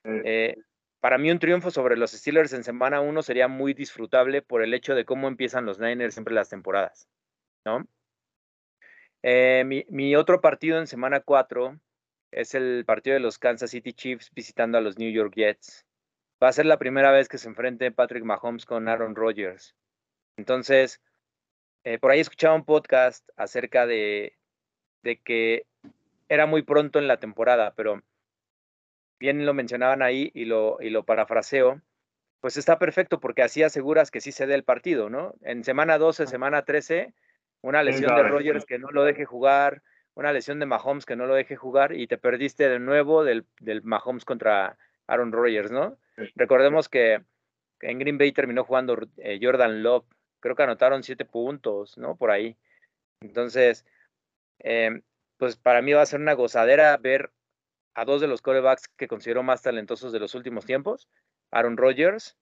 Eh, 0.05 0.23
eh, 0.25 0.57
para 1.01 1.19
mí 1.19 1.31
un 1.31 1.39
triunfo 1.39 1.71
sobre 1.71 1.97
los 1.97 2.13
Steelers 2.13 2.53
en 2.53 2.65
semana 2.65 3.01
1 3.01 3.23
sería 3.23 3.49
muy 3.49 3.75
disfrutable 3.75 4.43
por 4.43 4.63
el 4.63 4.73
hecho 4.75 4.95
de 4.95 5.05
cómo 5.05 5.29
empiezan 5.29 5.67
los 5.67 5.81
Niners 5.81 6.15
siempre 6.15 6.35
las 6.35 6.49
temporadas, 6.49 7.09
¿no? 7.65 7.87
Eh, 9.23 9.65
mi, 9.67 9.85
mi 9.89 10.15
otro 10.15 10.41
partido 10.41 10.79
en 10.79 10.87
semana 10.87 11.21
4 11.21 11.81
es 12.31 12.55
el 12.55 12.85
partido 12.87 13.15
de 13.15 13.21
los 13.21 13.39
Kansas 13.39 13.71
City 13.71 13.93
Chiefs 13.93 14.31
visitando 14.33 14.79
a 14.79 14.81
los 14.81 14.99
New 14.99 15.11
York 15.11 15.35
Jets. 15.35 15.85
Va 16.43 16.49
a 16.49 16.53
ser 16.53 16.67
la 16.67 16.79
primera 16.79 17.11
vez 17.11 17.29
que 17.29 17.39
se 17.39 17.49
enfrente 17.49 17.91
Patrick 17.91 18.25
Mahomes 18.25 18.67
con 18.67 18.89
Aaron 18.89 19.17
Rodgers. 19.17 19.75
Entonces, 20.37 21.01
eh, 21.85 21.99
por 21.99 22.11
ahí 22.11 22.21
escuchaba 22.21 22.55
un 22.55 22.65
podcast 22.65 23.29
acerca 23.37 23.87
de, 23.87 24.37
de 25.03 25.21
que 25.21 25.67
era 26.29 26.47
muy 26.47 26.63
pronto 26.63 26.99
en 26.99 27.09
la 27.09 27.19
temporada, 27.19 27.75
pero 27.77 28.03
bien 29.19 29.47
lo 29.47 29.55
mencionaban 29.55 30.03
ahí 30.03 30.31
y 30.35 30.45
lo, 30.45 30.79
y 30.81 30.91
lo 30.91 31.05
parafraseo, 31.05 31.81
pues 32.41 32.57
está 32.57 32.79
perfecto 32.79 33.21
porque 33.21 33.43
así 33.43 33.63
aseguras 33.63 34.11
que 34.11 34.21
sí 34.21 34.33
se 34.33 34.47
dé 34.47 34.55
el 34.55 34.65
partido, 34.65 35.09
¿no? 35.09 35.35
En 35.43 35.65
semana 35.65 35.99
12, 35.99 36.27
semana 36.27 36.65
13, 36.65 37.15
una 37.63 37.83
¿Quién 37.83 37.95
lesión 37.95 38.15
de? 38.15 38.23
Rogers 38.25 38.65
que 38.67 38.79
no 38.79 38.91
lo 38.91 39.05
deje 39.05 39.25
jugar, 39.25 39.83
una 40.15 40.33
lesión 40.33 40.59
de 40.61 40.67
Mahomes 40.67 41.07
que 41.07 41.17
no 41.17 41.27
lo 41.27 41.35
deje 41.35 41.57
jugar 41.57 41.93
y 41.93 42.07
te 42.07 42.19
perdiste 42.19 42.69
de 42.69 42.79
nuevo 42.79 43.25
del, 43.25 43.47
del 43.61 43.83
Mahomes 43.83 44.25
contra 44.25 44.79
Aaron 45.07 45.33
Rodgers, 45.33 45.71
¿no? 45.71 45.99
Recordemos 46.35 46.89
que 46.89 47.23
en 47.81 47.99
Green 47.99 48.19
Bay 48.19 48.33
terminó 48.33 48.65
jugando 48.65 48.99
eh, 49.19 49.39
Jordan 49.41 49.83
Love, 49.83 50.07
creo 50.41 50.57
que 50.57 50.63
anotaron 50.63 51.03
siete 51.03 51.25
puntos, 51.25 51.99
¿no? 51.99 52.17
Por 52.17 52.31
ahí. 52.31 52.57
Entonces, 53.21 53.85
eh, 54.61 55.03
pues 55.39 55.57
para 55.57 55.83
mí 55.83 55.93
va 55.93 56.03
a 56.03 56.07
ser 56.07 56.21
una 56.21 56.35
gozadera 56.35 56.97
ver 56.97 57.31
a 57.95 58.05
dos 58.05 58.21
de 58.21 58.29
los 58.29 58.43
corebacks 58.43 58.89
que 58.97 59.09
considero 59.09 59.43
más 59.43 59.63
talentosos 59.63 60.13
de 60.13 60.21
los 60.21 60.35
últimos 60.35 60.67
tiempos, 60.67 61.09
Aaron 61.51 61.77
Rodgers 61.77 62.37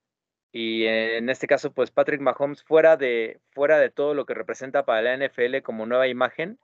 y 0.51 0.85
en 0.85 1.29
este 1.29 1.47
caso 1.47 1.73
pues 1.73 1.91
Patrick 1.91 2.21
Mahomes 2.21 2.63
fuera 2.63 2.97
de 2.97 3.39
fuera 3.51 3.77
de 3.77 3.89
todo 3.89 4.13
lo 4.13 4.25
que 4.25 4.33
representa 4.33 4.85
para 4.85 5.01
la 5.01 5.27
NFL 5.27 5.61
como 5.63 5.85
nueva 5.85 6.07
imagen, 6.07 6.59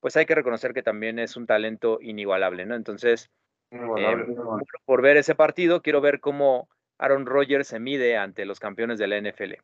pues 0.00 0.16
hay 0.16 0.26
que 0.26 0.34
reconocer 0.34 0.74
que 0.74 0.82
también 0.82 1.18
es 1.18 1.36
un 1.36 1.46
talento 1.46 1.98
inigualable, 2.00 2.66
¿no? 2.66 2.74
Entonces, 2.74 3.30
inigualable, 3.70 4.24
eh, 4.24 4.26
inigualable. 4.32 4.66
por 4.84 5.02
ver 5.02 5.16
ese 5.16 5.34
partido, 5.34 5.82
quiero 5.82 6.00
ver 6.00 6.20
cómo 6.20 6.68
Aaron 6.98 7.26
Rodgers 7.26 7.68
se 7.68 7.80
mide 7.80 8.16
ante 8.16 8.44
los 8.44 8.60
campeones 8.60 8.98
de 8.98 9.06
la 9.06 9.18
NFL. 9.18 9.54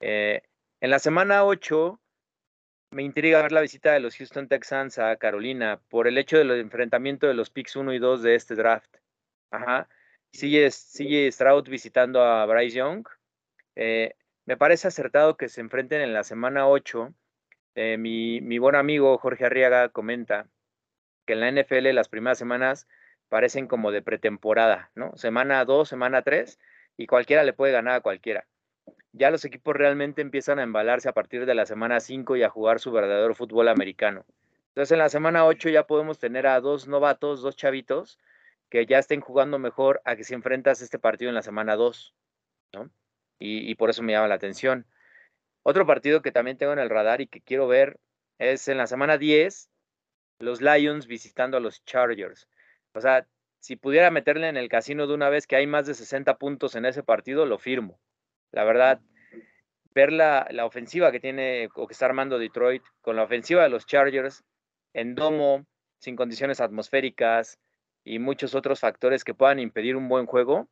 Eh, 0.00 0.42
en 0.80 0.90
la 0.90 0.98
semana 0.98 1.44
8 1.44 2.00
me 2.94 3.02
intriga 3.02 3.42
ver 3.42 3.52
la 3.52 3.60
visita 3.60 3.92
de 3.92 4.00
los 4.00 4.16
Houston 4.16 4.48
Texans 4.48 4.98
a 4.98 5.16
Carolina 5.16 5.80
por 5.88 6.06
el 6.06 6.16
hecho 6.16 6.38
del 6.38 6.52
enfrentamiento 6.52 7.26
de 7.26 7.34
los 7.34 7.50
picks 7.50 7.74
1 7.74 7.92
y 7.92 7.98
2 7.98 8.22
de 8.22 8.36
este 8.36 8.54
draft. 8.54 8.96
Ajá. 9.50 9.88
Sigue, 10.32 10.70
sigue 10.70 11.30
Stroud 11.30 11.68
visitando 11.68 12.22
a 12.22 12.46
Bryce 12.46 12.76
Young. 12.76 13.06
Eh, 13.74 14.14
me 14.46 14.56
parece 14.56 14.88
acertado 14.88 15.36
que 15.36 15.48
se 15.48 15.60
enfrenten 15.60 16.02
en 16.02 16.12
la 16.12 16.22
semana 16.22 16.68
8. 16.68 17.12
Eh, 17.74 17.96
mi, 17.98 18.40
mi 18.40 18.58
buen 18.58 18.76
amigo 18.76 19.18
Jorge 19.18 19.44
Arriaga 19.44 19.88
comenta 19.88 20.46
que 21.26 21.32
en 21.32 21.40
la 21.40 21.50
NFL 21.50 21.92
las 21.92 22.08
primeras 22.08 22.38
semanas 22.38 22.86
parecen 23.28 23.66
como 23.66 23.90
de 23.90 24.02
pretemporada, 24.02 24.92
¿no? 24.94 25.16
Semana 25.16 25.64
2, 25.64 25.88
semana 25.88 26.22
3, 26.22 26.60
y 26.96 27.06
cualquiera 27.06 27.42
le 27.42 27.52
puede 27.52 27.72
ganar 27.72 27.96
a 27.96 28.00
cualquiera. 28.00 28.46
Ya 29.16 29.30
los 29.30 29.44
equipos 29.44 29.76
realmente 29.76 30.22
empiezan 30.22 30.58
a 30.58 30.64
embalarse 30.64 31.08
a 31.08 31.12
partir 31.12 31.46
de 31.46 31.54
la 31.54 31.66
semana 31.66 32.00
5 32.00 32.34
y 32.34 32.42
a 32.42 32.48
jugar 32.48 32.80
su 32.80 32.90
verdadero 32.90 33.32
fútbol 33.36 33.68
americano. 33.68 34.26
Entonces 34.70 34.90
en 34.90 34.98
la 34.98 35.08
semana 35.08 35.46
8 35.46 35.68
ya 35.68 35.86
podemos 35.86 36.18
tener 36.18 36.48
a 36.48 36.60
dos 36.60 36.88
novatos, 36.88 37.40
dos 37.40 37.54
chavitos, 37.54 38.18
que 38.70 38.86
ya 38.86 38.98
estén 38.98 39.20
jugando 39.20 39.60
mejor 39.60 40.02
a 40.04 40.16
que 40.16 40.24
si 40.24 40.34
enfrentas 40.34 40.82
este 40.82 40.98
partido 40.98 41.28
en 41.28 41.36
la 41.36 41.42
semana 41.42 41.76
2, 41.76 42.12
¿no? 42.72 42.90
Y, 43.38 43.70
y 43.70 43.76
por 43.76 43.88
eso 43.88 44.02
me 44.02 44.12
llama 44.12 44.26
la 44.26 44.34
atención. 44.34 44.84
Otro 45.62 45.86
partido 45.86 46.20
que 46.20 46.32
también 46.32 46.58
tengo 46.58 46.72
en 46.72 46.80
el 46.80 46.90
radar 46.90 47.20
y 47.20 47.28
que 47.28 47.40
quiero 47.40 47.68
ver 47.68 48.00
es 48.40 48.66
en 48.66 48.78
la 48.78 48.88
semana 48.88 49.16
10, 49.16 49.70
los 50.40 50.60
Lions 50.60 51.06
visitando 51.06 51.56
a 51.56 51.60
los 51.60 51.84
Chargers. 51.84 52.48
O 52.94 53.00
sea, 53.00 53.28
si 53.60 53.76
pudiera 53.76 54.10
meterle 54.10 54.48
en 54.48 54.56
el 54.56 54.68
casino 54.68 55.06
de 55.06 55.14
una 55.14 55.28
vez 55.28 55.46
que 55.46 55.54
hay 55.54 55.68
más 55.68 55.86
de 55.86 55.94
60 55.94 56.36
puntos 56.36 56.74
en 56.74 56.84
ese 56.84 57.04
partido, 57.04 57.46
lo 57.46 57.58
firmo. 57.58 58.00
La 58.54 58.62
verdad, 58.62 59.00
ver 59.94 60.12
la, 60.12 60.46
la 60.50 60.64
ofensiva 60.64 61.10
que 61.10 61.18
tiene 61.18 61.68
o 61.74 61.88
que 61.88 61.92
está 61.92 62.06
armando 62.06 62.38
Detroit 62.38 62.84
con 63.00 63.16
la 63.16 63.24
ofensiva 63.24 63.64
de 63.64 63.68
los 63.68 63.84
Chargers 63.84 64.44
en 64.92 65.16
domo, 65.16 65.66
sin 65.98 66.14
condiciones 66.14 66.60
atmosféricas 66.60 67.58
y 68.04 68.20
muchos 68.20 68.54
otros 68.54 68.78
factores 68.78 69.24
que 69.24 69.34
puedan 69.34 69.58
impedir 69.58 69.96
un 69.96 70.08
buen 70.08 70.26
juego, 70.26 70.68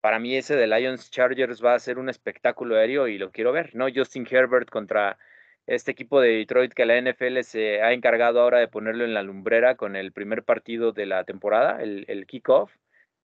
para 0.00 0.18
mí 0.18 0.34
ese 0.34 0.56
de 0.56 0.66
Lions 0.66 1.10
Chargers 1.10 1.62
va 1.62 1.74
a 1.74 1.78
ser 1.78 1.98
un 1.98 2.08
espectáculo 2.08 2.76
aéreo 2.76 3.08
y 3.08 3.18
lo 3.18 3.30
quiero 3.30 3.52
ver, 3.52 3.74
¿no? 3.74 3.88
Justin 3.94 4.26
Herbert 4.28 4.70
contra 4.70 5.18
este 5.66 5.90
equipo 5.90 6.18
de 6.18 6.30
Detroit 6.30 6.72
que 6.72 6.86
la 6.86 6.98
NFL 6.98 7.40
se 7.42 7.82
ha 7.82 7.92
encargado 7.92 8.40
ahora 8.40 8.58
de 8.58 8.68
ponerlo 8.68 9.04
en 9.04 9.12
la 9.12 9.22
lumbrera 9.22 9.76
con 9.76 9.96
el 9.96 10.12
primer 10.12 10.44
partido 10.44 10.92
de 10.92 11.04
la 11.04 11.24
temporada, 11.24 11.82
el, 11.82 12.06
el 12.08 12.26
kickoff. 12.26 12.74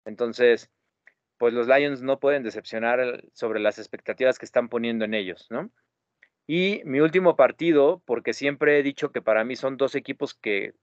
Entonces, 0.04 0.70
pues 1.38 1.54
los 1.54 1.68
Lions 1.68 2.02
no 2.02 2.18
pueden 2.18 2.42
decepcionar 2.42 3.24
sobre 3.32 3.60
las 3.60 3.78
expectativas 3.78 4.38
que 4.38 4.44
están 4.44 4.68
poniendo 4.68 5.04
en 5.04 5.14
ellos, 5.14 5.46
¿no? 5.50 5.70
Y 6.46 6.82
mi 6.84 7.00
último 7.00 7.36
partido, 7.36 8.02
porque 8.06 8.32
siempre 8.32 8.78
he 8.78 8.82
dicho 8.82 9.12
que 9.12 9.22
para 9.22 9.44
mí 9.44 9.54
son 9.54 9.76
dos 9.76 9.94
equipos 9.94 10.34
que 10.34 10.74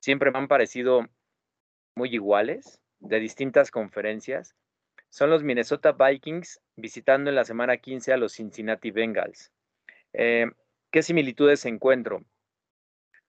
siempre 0.00 0.30
me 0.30 0.38
han 0.38 0.48
parecido 0.48 1.08
muy 1.94 2.14
iguales, 2.14 2.80
de 3.00 3.18
distintas 3.18 3.70
conferencias, 3.70 4.54
son 5.10 5.28
los 5.28 5.42
Minnesota 5.42 5.92
Vikings 5.92 6.60
visitando 6.76 7.30
en 7.30 7.36
la 7.36 7.44
semana 7.44 7.76
15 7.76 8.12
a 8.12 8.16
los 8.16 8.32
Cincinnati 8.32 8.90
Bengals. 8.90 9.52
Eh, 10.12 10.46
¿Qué 10.90 11.02
similitudes 11.02 11.64
encuentro? 11.66 12.24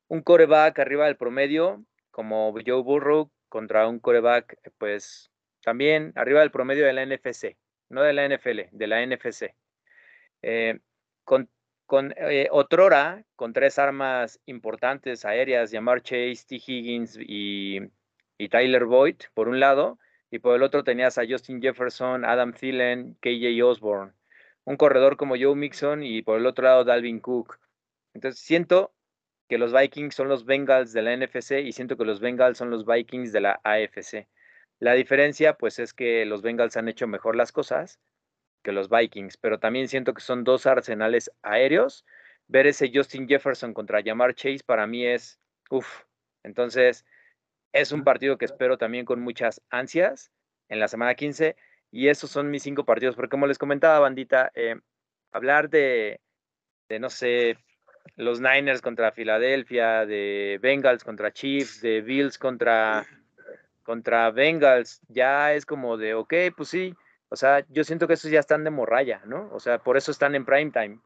Un 0.07 0.21
coreback 0.21 0.79
arriba 0.79 1.05
del 1.05 1.17
promedio, 1.17 1.83
como 2.11 2.53
Joe 2.65 2.83
Burrow, 2.83 3.31
contra 3.49 3.87
un 3.87 3.99
coreback, 3.99 4.59
pues 4.77 5.32
también 5.63 6.13
arriba 6.15 6.41
del 6.41 6.51
promedio 6.51 6.85
de 6.85 6.93
la 6.93 7.05
NFC, 7.05 7.57
no 7.89 8.01
de 8.03 8.13
la 8.13 8.27
NFL, 8.27 8.69
de 8.71 8.87
la 8.87 9.05
NFC. 9.05 9.55
Eh, 10.41 10.79
con 11.23 11.49
con 11.85 12.13
eh, 12.17 12.47
Otrora, 12.51 13.23
con 13.35 13.53
tres 13.53 13.77
armas 13.77 14.39
importantes 14.45 15.25
aéreas, 15.25 15.71
llamar 15.71 16.01
Chase, 16.01 16.43
T. 16.47 16.55
Higgins 16.55 17.17
y, 17.19 17.81
y, 18.37 18.49
Tyler 18.49 18.85
Boyd, 18.85 19.17
por 19.33 19.47
un 19.47 19.59
lado, 19.59 19.99
y 20.31 20.39
por 20.39 20.55
el 20.55 20.63
otro 20.63 20.83
tenías 20.83 21.17
a 21.17 21.23
Justin 21.27 21.61
Jefferson, 21.61 22.25
Adam 22.25 22.53
Thielen, 22.53 23.15
KJ 23.21 23.61
Osborne, 23.63 24.13
un 24.63 24.77
corredor 24.77 25.17
como 25.17 25.35
Joe 25.39 25.55
Mixon 25.55 26.03
y 26.03 26.21
por 26.23 26.39
el 26.39 26.47
otro 26.47 26.65
lado 26.65 26.83
Dalvin 26.83 27.19
Cook. 27.19 27.59
Entonces 28.15 28.41
siento 28.41 28.93
que 29.47 29.57
los 29.57 29.73
Vikings 29.73 30.15
son 30.15 30.29
los 30.29 30.45
Bengals 30.45 30.93
de 30.93 31.01
la 31.03 31.15
NFC 31.15 31.59
y 31.63 31.73
siento 31.73 31.97
que 31.97 32.05
los 32.05 32.19
Bengals 32.19 32.57
son 32.57 32.71
los 32.71 32.85
Vikings 32.85 33.31
de 33.31 33.41
la 33.41 33.59
AFC. 33.63 34.27
La 34.83 34.95
diferencia, 34.95 35.53
pues, 35.53 35.79
es 35.79 35.93
que 35.93 36.25
los 36.25 36.41
Bengals 36.41 36.75
han 36.75 36.89
hecho 36.89 37.07
mejor 37.07 37.37
las 37.37 37.53
cosas 37.53 38.01
que 38.63 38.73
los 38.73 38.89
Vikings, 38.89 39.37
pero 39.37 39.57
también 39.57 39.87
siento 39.87 40.13
que 40.13 40.19
son 40.19 40.43
dos 40.43 40.65
arsenales 40.65 41.31
aéreos. 41.41 42.05
Ver 42.49 42.67
ese 42.67 42.91
Justin 42.93 43.25
Jefferson 43.25 43.73
contra 43.73 44.01
Yamar 44.01 44.35
Chase 44.35 44.59
para 44.65 44.85
mí 44.85 45.05
es, 45.05 45.39
uff, 45.69 46.01
entonces 46.43 47.05
es 47.71 47.93
un 47.93 48.03
partido 48.03 48.37
que 48.37 48.43
espero 48.43 48.77
también 48.77 49.05
con 49.05 49.21
muchas 49.21 49.61
ansias 49.69 50.33
en 50.67 50.81
la 50.81 50.89
semana 50.89 51.15
15 51.15 51.55
y 51.89 52.09
esos 52.09 52.29
son 52.29 52.51
mis 52.51 52.63
cinco 52.63 52.83
partidos, 52.83 53.15
porque 53.15 53.29
como 53.29 53.47
les 53.47 53.57
comentaba, 53.57 53.99
bandita, 53.99 54.51
eh, 54.53 54.75
hablar 55.31 55.69
de, 55.69 56.19
de, 56.89 56.99
no 56.99 57.09
sé, 57.09 57.57
los 58.17 58.41
Niners 58.41 58.81
contra 58.81 59.13
Filadelfia, 59.13 60.05
de 60.05 60.59
Bengals 60.61 61.05
contra 61.05 61.31
Chiefs, 61.31 61.79
de 61.79 62.01
Bills 62.01 62.37
contra, 62.37 63.07
contra 63.83 64.31
Bengals, 64.31 65.01
ya 65.07 65.53
es 65.53 65.65
como 65.65 65.97
de, 65.97 66.13
ok, 66.15 66.33
pues 66.55 66.69
sí, 66.69 66.95
o 67.29 67.35
sea, 67.35 67.65
yo 67.69 67.83
siento 67.83 68.07
que 68.07 68.13
esos 68.13 68.31
ya 68.31 68.39
están 68.39 68.63
de 68.63 68.69
morralla, 68.69 69.21
¿no? 69.25 69.49
O 69.51 69.59
sea, 69.59 69.79
por 69.79 69.97
eso 69.97 70.11
están 70.11 70.35
en 70.35 70.45
prime 70.45 70.71
time. 70.71 70.99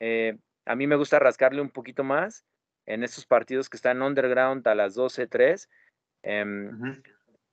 Eh, 0.00 0.36
a 0.66 0.74
mí 0.74 0.86
me 0.86 0.96
gusta 0.96 1.18
rascarle 1.18 1.60
un 1.60 1.70
poquito 1.70 2.04
más 2.04 2.44
en 2.86 3.04
estos 3.04 3.26
partidos 3.26 3.68
que 3.68 3.76
están 3.76 4.02
underground 4.02 4.66
a 4.66 4.74
las 4.74 4.96
12.3. 4.96 5.68
Eh, 6.22 6.40
em, 6.40 7.02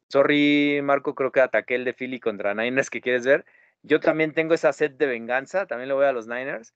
Sorry, 0.10 0.82
Marco, 0.84 1.16
creo 1.16 1.32
que 1.32 1.42
ataqué 1.42 1.76
el 1.76 1.84
de 1.86 1.94
Philly 1.94 2.20
contra 2.20 2.54
Niners 2.54 2.90
que 2.90 3.02
quieres 3.02 3.26
ver. 3.26 3.46
Yo 3.82 4.00
también 4.00 4.34
tengo 4.34 4.54
esa 4.54 4.72
set 4.72 4.98
de 4.98 5.08
venganza, 5.08 5.66
también 5.66 5.90
le 5.90 5.94
voy 5.94 6.06
a 6.06 6.12
los 6.12 6.28
Niners, 6.28 6.74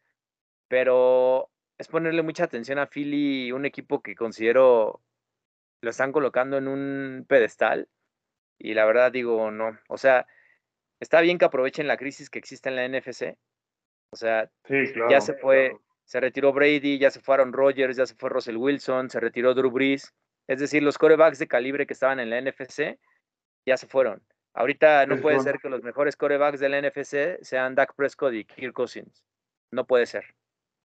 pero 0.67 1.49
es 1.77 1.87
ponerle 1.87 2.21
mucha 2.21 2.43
atención 2.43 2.79
a 2.79 2.87
Philly, 2.87 3.51
un 3.51 3.65
equipo 3.65 4.01
que 4.01 4.15
considero 4.15 5.01
lo 5.81 5.89
están 5.89 6.11
colocando 6.11 6.57
en 6.57 6.67
un 6.67 7.25
pedestal. 7.27 7.87
Y 8.57 8.73
la 8.73 8.85
verdad 8.85 9.11
digo, 9.11 9.51
no. 9.51 9.77
O 9.87 9.97
sea, 9.97 10.27
está 10.99 11.21
bien 11.21 11.37
que 11.37 11.45
aprovechen 11.45 11.87
la 11.87 11.97
crisis 11.97 12.29
que 12.29 12.39
existe 12.39 12.69
en 12.69 12.75
la 12.75 12.87
NFC. 12.87 13.37
O 14.11 14.15
sea, 14.15 14.49
ya 15.09 15.21
se 15.21 15.33
fue, 15.35 15.77
se 16.03 16.19
retiró 16.19 16.51
Brady, 16.51 16.97
ya 16.97 17.11
se 17.11 17.21
fueron 17.21 17.53
Rodgers, 17.53 17.95
ya 17.95 18.05
se 18.05 18.15
fue 18.15 18.29
Russell 18.29 18.57
Wilson, 18.57 19.09
se 19.09 19.19
retiró 19.19 19.53
Drew 19.53 19.71
Brees. 19.71 20.13
Es 20.47 20.59
decir, 20.59 20.81
los 20.81 20.97
corebacks 20.97 21.39
de 21.39 21.47
calibre 21.47 21.85
que 21.85 21.93
estaban 21.93 22.19
en 22.19 22.29
la 22.31 22.41
NFC 22.41 22.97
ya 23.65 23.77
se 23.77 23.87
fueron. 23.87 24.21
Ahorita 24.53 25.05
no 25.05 25.21
puede 25.21 25.39
ser 25.41 25.59
que 25.59 25.69
los 25.69 25.83
mejores 25.83 26.15
corebacks 26.17 26.59
de 26.59 26.69
la 26.69 26.81
NFC 26.81 27.41
sean 27.43 27.75
Dak 27.75 27.93
Prescott 27.95 28.33
y 28.33 28.45
Kirk 28.45 28.73
Cousins. 28.73 29.23
No 29.71 29.85
puede 29.85 30.07
ser. 30.07 30.35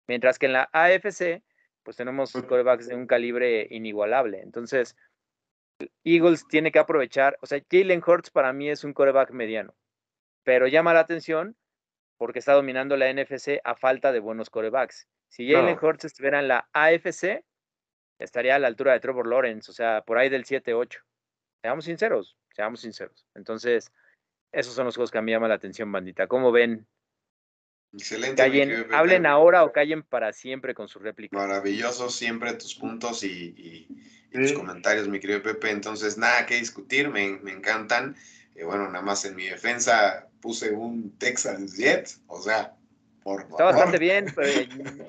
Mientras 0.07 0.39
que 0.39 0.47
en 0.47 0.53
la 0.53 0.69
AFC, 0.73 1.43
pues 1.83 1.97
tenemos 1.97 2.31
corebacks 2.31 2.87
de 2.87 2.95
un 2.95 3.07
calibre 3.07 3.67
inigualable. 3.69 4.41
Entonces, 4.41 4.95
Eagles 6.03 6.47
tiene 6.47 6.71
que 6.71 6.79
aprovechar, 6.79 7.37
o 7.41 7.45
sea, 7.45 7.61
Jalen 7.69 8.01
Hurts 8.05 8.31
para 8.31 8.53
mí 8.53 8.69
es 8.69 8.83
un 8.83 8.93
coreback 8.93 9.31
mediano 9.31 9.75
pero 10.43 10.67
llama 10.67 10.93
la 10.93 11.01
atención 11.01 11.55
porque 12.17 12.39
está 12.39 12.53
dominando 12.53 12.95
la 12.95 13.11
NFC 13.11 13.59
a 13.63 13.75
falta 13.75 14.11
de 14.11 14.19
buenos 14.19 14.49
corebacks. 14.49 15.07
Si 15.29 15.51
Jalen 15.51 15.77
Hurts 15.81 16.05
estuviera 16.05 16.39
en 16.39 16.47
la 16.47 16.69
AFC, 16.73 17.43
estaría 18.19 18.55
a 18.55 18.59
la 18.59 18.67
altura 18.67 18.93
de 18.93 18.99
Trevor 18.99 19.27
Lawrence, 19.27 19.71
o 19.71 19.73
sea, 19.73 20.03
por 20.05 20.17
ahí 20.17 20.29
del 20.29 20.45
7-8. 20.45 20.99
Seamos 21.61 21.85
sinceros, 21.85 22.37
seamos 22.53 22.81
sinceros. 22.81 23.25
Entonces, 23.33 23.91
esos 24.51 24.73
son 24.73 24.85
los 24.85 24.95
juegos 24.95 25.11
que 25.11 25.17
a 25.17 25.21
mí 25.21 25.31
llama 25.31 25.47
la 25.47 25.55
atención, 25.55 25.91
bandita. 25.91 26.27
¿Cómo 26.27 26.51
ven? 26.51 26.87
Excelente. 27.93 28.41
hablen 28.91 29.25
ahora 29.25 29.63
o 29.63 29.71
callen 29.71 30.03
para 30.03 30.33
siempre 30.33 30.73
con 30.73 30.87
su 30.87 30.99
réplica. 30.99 31.37
Maravilloso 31.37 32.09
siempre 32.09 32.53
tus 32.53 32.75
puntos 32.75 33.23
y, 33.23 33.87
tus 34.31 34.53
comentarios, 34.53 35.07
mi 35.07 35.19
querido 35.19 35.43
Pepe. 35.43 35.69
Entonces, 35.69 36.17
nada 36.17 36.45
que 36.45 36.55
discutir, 36.55 37.09
me, 37.09 37.37
me 37.43 37.51
encantan. 37.51 38.15
Eh, 38.55 38.63
bueno, 38.63 38.87
nada 38.89 39.03
más 39.03 39.25
en 39.25 39.35
mi 39.35 39.45
defensa, 39.45 40.27
puse 40.41 40.71
un 40.71 41.17
Texans 41.17 41.77
Jets, 41.77 42.21
o 42.27 42.41
sea, 42.41 42.75
por 43.23 43.41
Está 43.41 43.63
bastante 43.63 43.99
bien, 43.99 44.25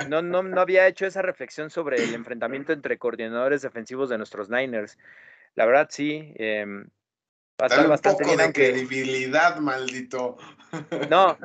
no, 0.08 0.22
no, 0.22 0.42
no 0.42 0.60
había 0.60 0.86
hecho 0.86 1.04
esa 1.04 1.20
reflexión 1.20 1.68
sobre 1.68 2.02
el 2.02 2.14
enfrentamiento 2.14 2.72
entre 2.72 2.96
coordinadores 2.96 3.62
defensivos 3.62 4.08
de 4.08 4.18
nuestros 4.18 4.48
Niners. 4.48 4.98
La 5.56 5.66
verdad, 5.66 5.88
sí. 5.90 6.32
Eh, 6.36 6.64
va 7.60 7.64
a 7.64 7.66
estar 7.66 7.88
bastante 7.88 8.22
un 8.22 8.30
poco 8.30 8.38
bien, 8.38 8.52
de 8.52 8.52
credibilidad, 8.52 9.58
maldito. 9.58 10.36
No. 11.10 11.36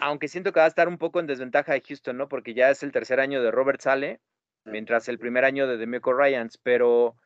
Aunque 0.00 0.28
siento 0.28 0.52
que 0.52 0.60
va 0.60 0.64
a 0.64 0.68
estar 0.68 0.88
un 0.88 0.98
poco 0.98 1.20
en 1.20 1.26
desventaja 1.26 1.72
de 1.72 1.80
Houston, 1.80 2.16
¿no? 2.16 2.28
Porque 2.28 2.54
ya 2.54 2.70
es 2.70 2.82
el 2.82 2.92
tercer 2.92 3.20
año 3.20 3.42
de 3.42 3.50
Robert 3.50 3.80
Sale, 3.80 4.20
mientras 4.64 5.08
el 5.08 5.18
primer 5.18 5.44
año 5.44 5.66
de 5.66 5.76
Demeco 5.76 6.12
Ryans, 6.12 6.58
pero 6.58 7.16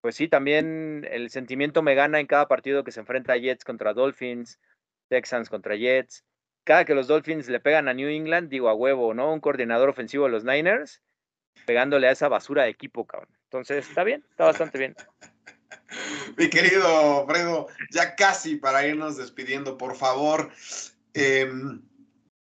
pues 0.00 0.16
sí, 0.16 0.28
también 0.28 1.06
el 1.10 1.30
sentimiento 1.30 1.82
me 1.82 1.94
gana 1.94 2.20
en 2.20 2.26
cada 2.26 2.46
partido 2.46 2.84
que 2.84 2.92
se 2.92 3.00
enfrenta 3.00 3.32
a 3.32 3.38
Jets 3.38 3.64
contra 3.64 3.94
Dolphins, 3.94 4.60
Texans 5.08 5.48
contra 5.48 5.76
Jets. 5.76 6.24
Cada 6.64 6.84
que 6.84 6.94
los 6.94 7.06
Dolphins 7.06 7.48
le 7.48 7.60
pegan 7.60 7.88
a 7.88 7.94
New 7.94 8.08
England, 8.08 8.50
digo 8.50 8.68
a 8.68 8.74
huevo, 8.74 9.14
¿no? 9.14 9.32
Un 9.32 9.40
coordinador 9.40 9.88
ofensivo 9.88 10.26
de 10.26 10.30
los 10.30 10.44
Niners, 10.44 11.02
pegándole 11.66 12.08
a 12.08 12.10
esa 12.10 12.28
basura 12.28 12.64
de 12.64 12.70
equipo, 12.70 13.06
cabrón. 13.06 13.34
Entonces, 13.44 13.88
está 13.88 14.04
bien, 14.04 14.24
está 14.30 14.44
bastante 14.44 14.78
bien. 14.78 14.94
Mi 16.36 16.50
querido 16.50 17.26
Fredo, 17.26 17.68
ya 17.90 18.14
casi 18.14 18.56
para 18.56 18.86
irnos 18.86 19.16
despidiendo, 19.16 19.78
por 19.78 19.96
favor, 19.96 20.50
em, 21.14 21.82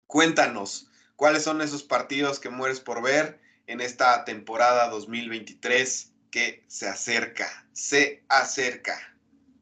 cuéntanos 0.07 0.91
cuáles 1.15 1.43
son 1.43 1.61
esos 1.61 1.83
partidos 1.83 2.41
que 2.41 2.51
mueres 2.51 2.81
por 2.81 3.03
ver 3.03 3.41
en 3.67 3.81
esta 3.81 4.25
temporada 4.25 4.89
2023 4.89 6.15
que 6.31 6.65
se 6.67 6.89
acerca, 6.89 7.47
se 7.73 8.25
acerca. 8.29 8.95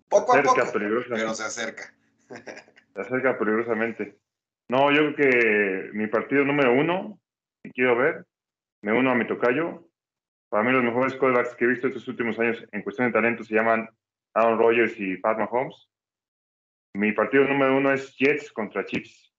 Poco 0.09 0.37
a 0.37 0.42
poco, 0.42 0.61
pero 0.72 1.35
se 1.35 1.44
acerca. 1.44 1.94
se 2.28 3.00
acerca 3.00 3.38
peligrosamente. 3.38 4.18
No, 4.68 4.90
yo 4.90 5.14
creo 5.14 5.16
que 5.16 5.90
mi 5.92 6.07
partido 6.07 6.44
número 6.44 6.72
uno, 6.72 7.20
que 7.62 7.70
quiero 7.70 7.96
ver, 7.96 8.24
me 8.83 8.92
uno 8.92 9.11
a 9.11 9.14
mi 9.14 9.26
tocayo. 9.26 9.88
Para 10.48 10.62
mí 10.62 10.72
los 10.72 10.85
mejores 10.85 11.14
quarterbacks 11.14 11.57
que 11.57 11.64
he 11.64 11.68
visto 11.68 11.88
estos 11.88 12.07
últimos 12.09 12.38
años 12.38 12.64
en 12.70 12.83
cuestión 12.83 13.09
de 13.09 13.12
talento 13.12 13.44
se 13.44 13.54
llaman 13.54 13.88
Aaron 14.35 14.59
Rodgers 14.59 14.94
y 14.98 15.16
Pat 15.16 15.38
Mahomes. 15.38 15.88
Mi 16.96 17.12
partido 17.12 17.44
número 17.44 17.76
uno 17.76 17.92
es 17.92 18.16
Jets 18.16 18.52
contra 18.52 18.85
Chiefs. 18.85 19.33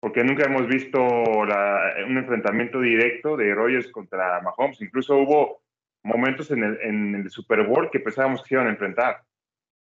Porque 0.00 0.22
nunca 0.22 0.44
hemos 0.44 0.66
visto 0.66 1.00
un 1.02 2.18
enfrentamiento 2.18 2.80
directo 2.80 3.36
de 3.36 3.54
Rodgers 3.54 3.90
contra 3.90 4.40
Mahomes. 4.42 4.80
Incluso 4.82 5.16
hubo 5.16 5.62
momentos 6.02 6.50
en 6.50 6.62
el, 6.62 6.78
en 6.82 7.14
el 7.14 7.30
Super 7.30 7.66
Bowl 7.66 7.90
que 7.90 8.00
pensábamos 8.00 8.42
que 8.42 8.48
se 8.48 8.54
iban 8.56 8.66
a 8.66 8.72
enfrentar. 8.72 9.22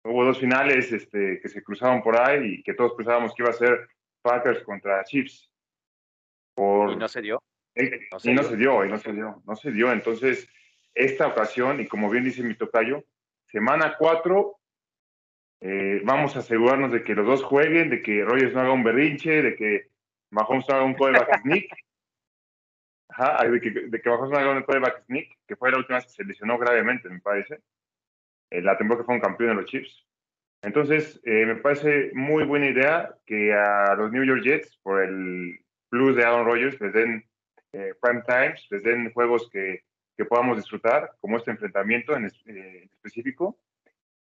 Hubo 0.04 0.24
dos 0.24 0.39
finales 0.39 0.91
este, 0.91 1.39
que 1.41 1.50
se 1.50 1.63
cruzaban 1.63 2.04
por 2.04 2.19
ahí 2.19 2.56
y 2.56 2.63
que 2.63 2.76
todos 2.76 2.93
pensábamos 2.93 3.34
que 3.34 3.41
iba 3.41 3.50
a 3.50 3.54
ser 3.54 3.89
Packers 4.21 4.63
contra 4.63 5.04
Chiefs. 5.04 5.52
Por... 6.56 6.91
Y 6.91 6.95
no 6.97 7.08
se 7.08 7.21
dio. 7.21 7.41
y 7.76 8.34
no 8.34 8.43
se 8.43 8.58
dio, 8.58 8.86
y 8.86 8.89
no 8.89 8.97
se 9.00 9.13
dio, 9.13 9.41
no 9.45 9.56
se 9.56 9.71
dio. 9.71 9.91
Entonces, 9.91 10.47
esta 10.93 11.28
ocasión, 11.28 11.80
y 11.80 11.88
como 11.88 12.10
bien 12.10 12.24
dice 12.24 12.43
mi 12.43 12.56
tocayo, 12.56 13.04
semana 13.47 13.95
4, 13.97 14.61
Eh, 15.62 16.02
vamos 16.04 16.36
a 16.36 16.39
asegurarnos 16.39 16.91
de 16.91 17.04
que 17.04 17.15
los 17.15 17.26
dos 17.26 17.43
jueguen, 17.43 17.89
de 17.89 18.02
que 18.02 18.24
Rogers 18.24 18.54
no 18.54 18.62
haga 18.62 18.74
un 18.74 18.84
berrinche, 18.84 19.41
de 19.41 19.56
que 19.56 19.89
Mahomes 20.32 20.67
no 20.67 20.76
haga 20.76 20.86
un 20.86 20.95
coreback 20.95 21.39
sneak. 21.43 21.69
Ajá, 23.10 23.47
de 23.47 23.62
que, 23.62 23.69
de 23.69 24.02
que 24.02 24.10
Mahomes 24.10 24.32
no 24.32 24.38
haga 24.38 24.52
un 24.52 24.63
coreback 24.63 25.04
sneak, 25.06 25.38
que 25.47 25.56
fue 25.56 25.71
la 25.71 25.78
última 25.78 25.97
vez 25.97 26.06
que 26.08 26.13
se 26.13 26.24
lesionó 26.24 26.58
gravemente, 26.58 27.10
me 27.10 27.19
parece. 27.19 27.62
Eh, 28.50 28.62
la 28.62 28.78
temporada 28.78 29.04
que 29.04 29.06
fue 29.06 29.15
un 29.15 29.21
campeón 29.21 29.50
de 29.52 29.62
los 29.62 29.65
Chiefs. 29.65 30.06
Entonces, 30.63 31.19
eh, 31.24 31.45
me 31.45 31.56
parece 31.56 32.12
muy 32.13 32.43
buena 32.43 32.67
idea 32.67 33.15
que 33.26 33.54
a 33.54 33.95
los 33.95 34.12
New 34.12 34.24
York 34.24 34.43
Jets, 34.43 34.78
por 34.84 35.02
el 35.02 35.60
plus 35.89 36.15
de 36.15 36.24
Aaron 36.24 36.45
Rodgers, 36.45 36.80
les 36.80 36.93
den 36.93 37.26
eh, 37.74 37.93
prime 38.02 38.21
times, 38.28 38.67
les 38.69 38.84
den 38.84 39.12
juegos 39.12 39.50
que, 39.50 39.84
que, 40.17 40.26
podamos 40.26 40.58
disfrutar, 40.58 41.13
como 41.19 41.38
este 41.38 41.52
enfrentamiento 41.52 42.15
en, 42.15 42.26
eh, 42.45 42.89
específico. 42.91 43.58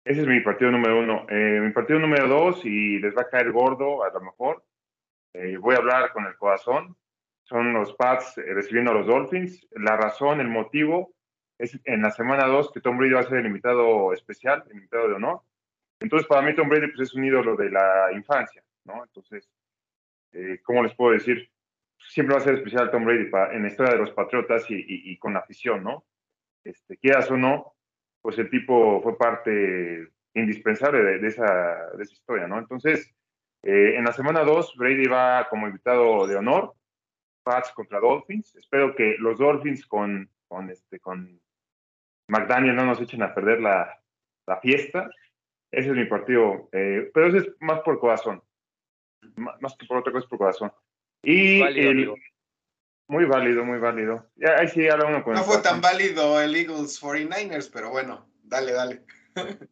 Ese 0.04 0.20
es 0.20 0.26
mi 0.26 0.40
partido 0.40 0.70
número 0.70 1.00
uno. 1.00 1.26
mi 1.30 1.70
partido 1.72 1.98
número 1.98 2.28
dos, 2.28 2.64
y 2.64 2.98
les 2.98 3.16
va 3.16 3.22
a 3.22 3.28
caer 3.28 3.52
gordo 3.52 4.04
a 4.04 4.10
lo 4.10 4.20
mejor, 4.20 4.64
voy 5.60 5.74
a 5.74 5.78
hablar 5.78 6.12
con 6.12 6.26
el 6.26 6.36
corazón, 6.36 6.96
son 7.42 7.72
los 7.72 7.94
Pats 7.94 8.34
recibiendo 8.36 8.90
a 8.90 8.94
los 8.94 9.06
Dolphins. 9.06 9.66
La 9.72 9.96
razón, 9.96 10.40
el 10.40 10.48
motivo, 10.48 11.14
es 11.58 11.78
en 11.84 12.02
la 12.02 12.10
semana 12.10 12.46
dos 12.46 12.70
que 12.72 12.80
Tom 12.80 12.98
Brady 12.98 13.12
va 13.14 13.20
a 13.20 13.24
ser 13.24 13.38
el 13.38 13.46
invitado 13.46 14.12
especial, 14.12 14.64
el 14.68 14.76
invitado 14.76 15.08
de 15.08 15.14
honor 15.14 15.42
entonces, 16.00 16.26
para 16.28 16.42
mí 16.42 16.54
Tom 16.54 16.68
Brady 16.68 16.88
pues, 16.88 17.08
es 17.08 17.14
un 17.14 17.24
ídolo 17.24 17.56
de 17.56 17.70
la 17.70 18.12
infancia, 18.12 18.62
¿no? 18.84 19.04
Entonces, 19.04 19.48
eh, 20.32 20.60
¿cómo 20.62 20.82
les 20.82 20.94
puedo 20.94 21.12
decir? 21.12 21.50
Siempre 21.98 22.34
va 22.34 22.42
a 22.42 22.44
ser 22.44 22.54
especial 22.56 22.90
Tom 22.90 23.04
Brady 23.04 23.30
en 23.52 23.62
la 23.62 23.68
historia 23.68 23.94
de 23.94 24.00
los 24.00 24.10
Patriotas 24.10 24.66
y, 24.68 25.16
con 25.16 25.32
la 25.32 25.40
afición, 25.40 25.82
¿no? 25.82 26.04
Este, 26.62 26.98
quieras 26.98 27.30
o 27.30 27.38
no, 27.38 27.74
pues 28.24 28.38
el 28.38 28.48
tipo 28.48 29.02
fue 29.02 29.18
parte 29.18 30.08
indispensable 30.32 31.18
de, 31.18 31.28
esa, 31.28 31.90
de 31.94 32.02
esa, 32.02 32.12
historia, 32.14 32.46
¿no? 32.46 32.58
Entonces, 32.58 33.14
eh, 33.62 33.96
en 33.98 34.04
la 34.04 34.14
semana 34.14 34.42
2, 34.44 34.76
Brady 34.78 35.06
va 35.06 35.46
como 35.50 35.66
invitado 35.66 36.26
de 36.26 36.34
honor, 36.34 36.72
Pats 37.42 37.70
contra 37.72 38.00
Dolphins. 38.00 38.56
Espero 38.56 38.94
que 38.96 39.16
los 39.18 39.38
Dolphins 39.38 39.86
con, 39.86 40.30
con, 40.48 40.70
este, 40.70 41.00
con 41.00 41.38
McDaniel 42.28 42.76
no 42.76 42.86
nos 42.86 43.02
echen 43.02 43.22
a 43.22 43.34
perder 43.34 43.60
la, 43.60 44.00
la 44.46 44.58
fiesta. 44.58 45.10
Ese 45.70 45.90
es 45.90 45.94
mi 45.94 46.06
partido. 46.06 46.70
Eh, 46.72 47.10
pero 47.12 47.26
ese 47.26 47.38
es 47.46 47.54
más 47.60 47.80
por 47.80 48.00
corazón. 48.00 48.42
Más 49.36 49.76
que 49.76 49.84
por 49.84 49.98
otra 49.98 50.12
cosa, 50.14 50.26
por 50.28 50.38
corazón. 50.38 50.72
Y 51.22 51.60
muy 53.08 53.24
válido, 53.24 53.64
muy 53.64 53.78
válido. 53.78 54.26
Ya, 54.36 54.56
ahí 54.58 54.68
sí, 54.68 54.88
ahora 54.88 55.06
uno 55.06 55.22
con 55.22 55.34
No 55.34 55.42
fue 55.42 55.58
tan 55.58 55.80
válido 55.80 56.40
el 56.40 56.54
Eagles 56.56 57.00
49ers, 57.02 57.70
pero 57.72 57.90
bueno, 57.90 58.26
dale, 58.42 58.72
dale. 58.72 59.02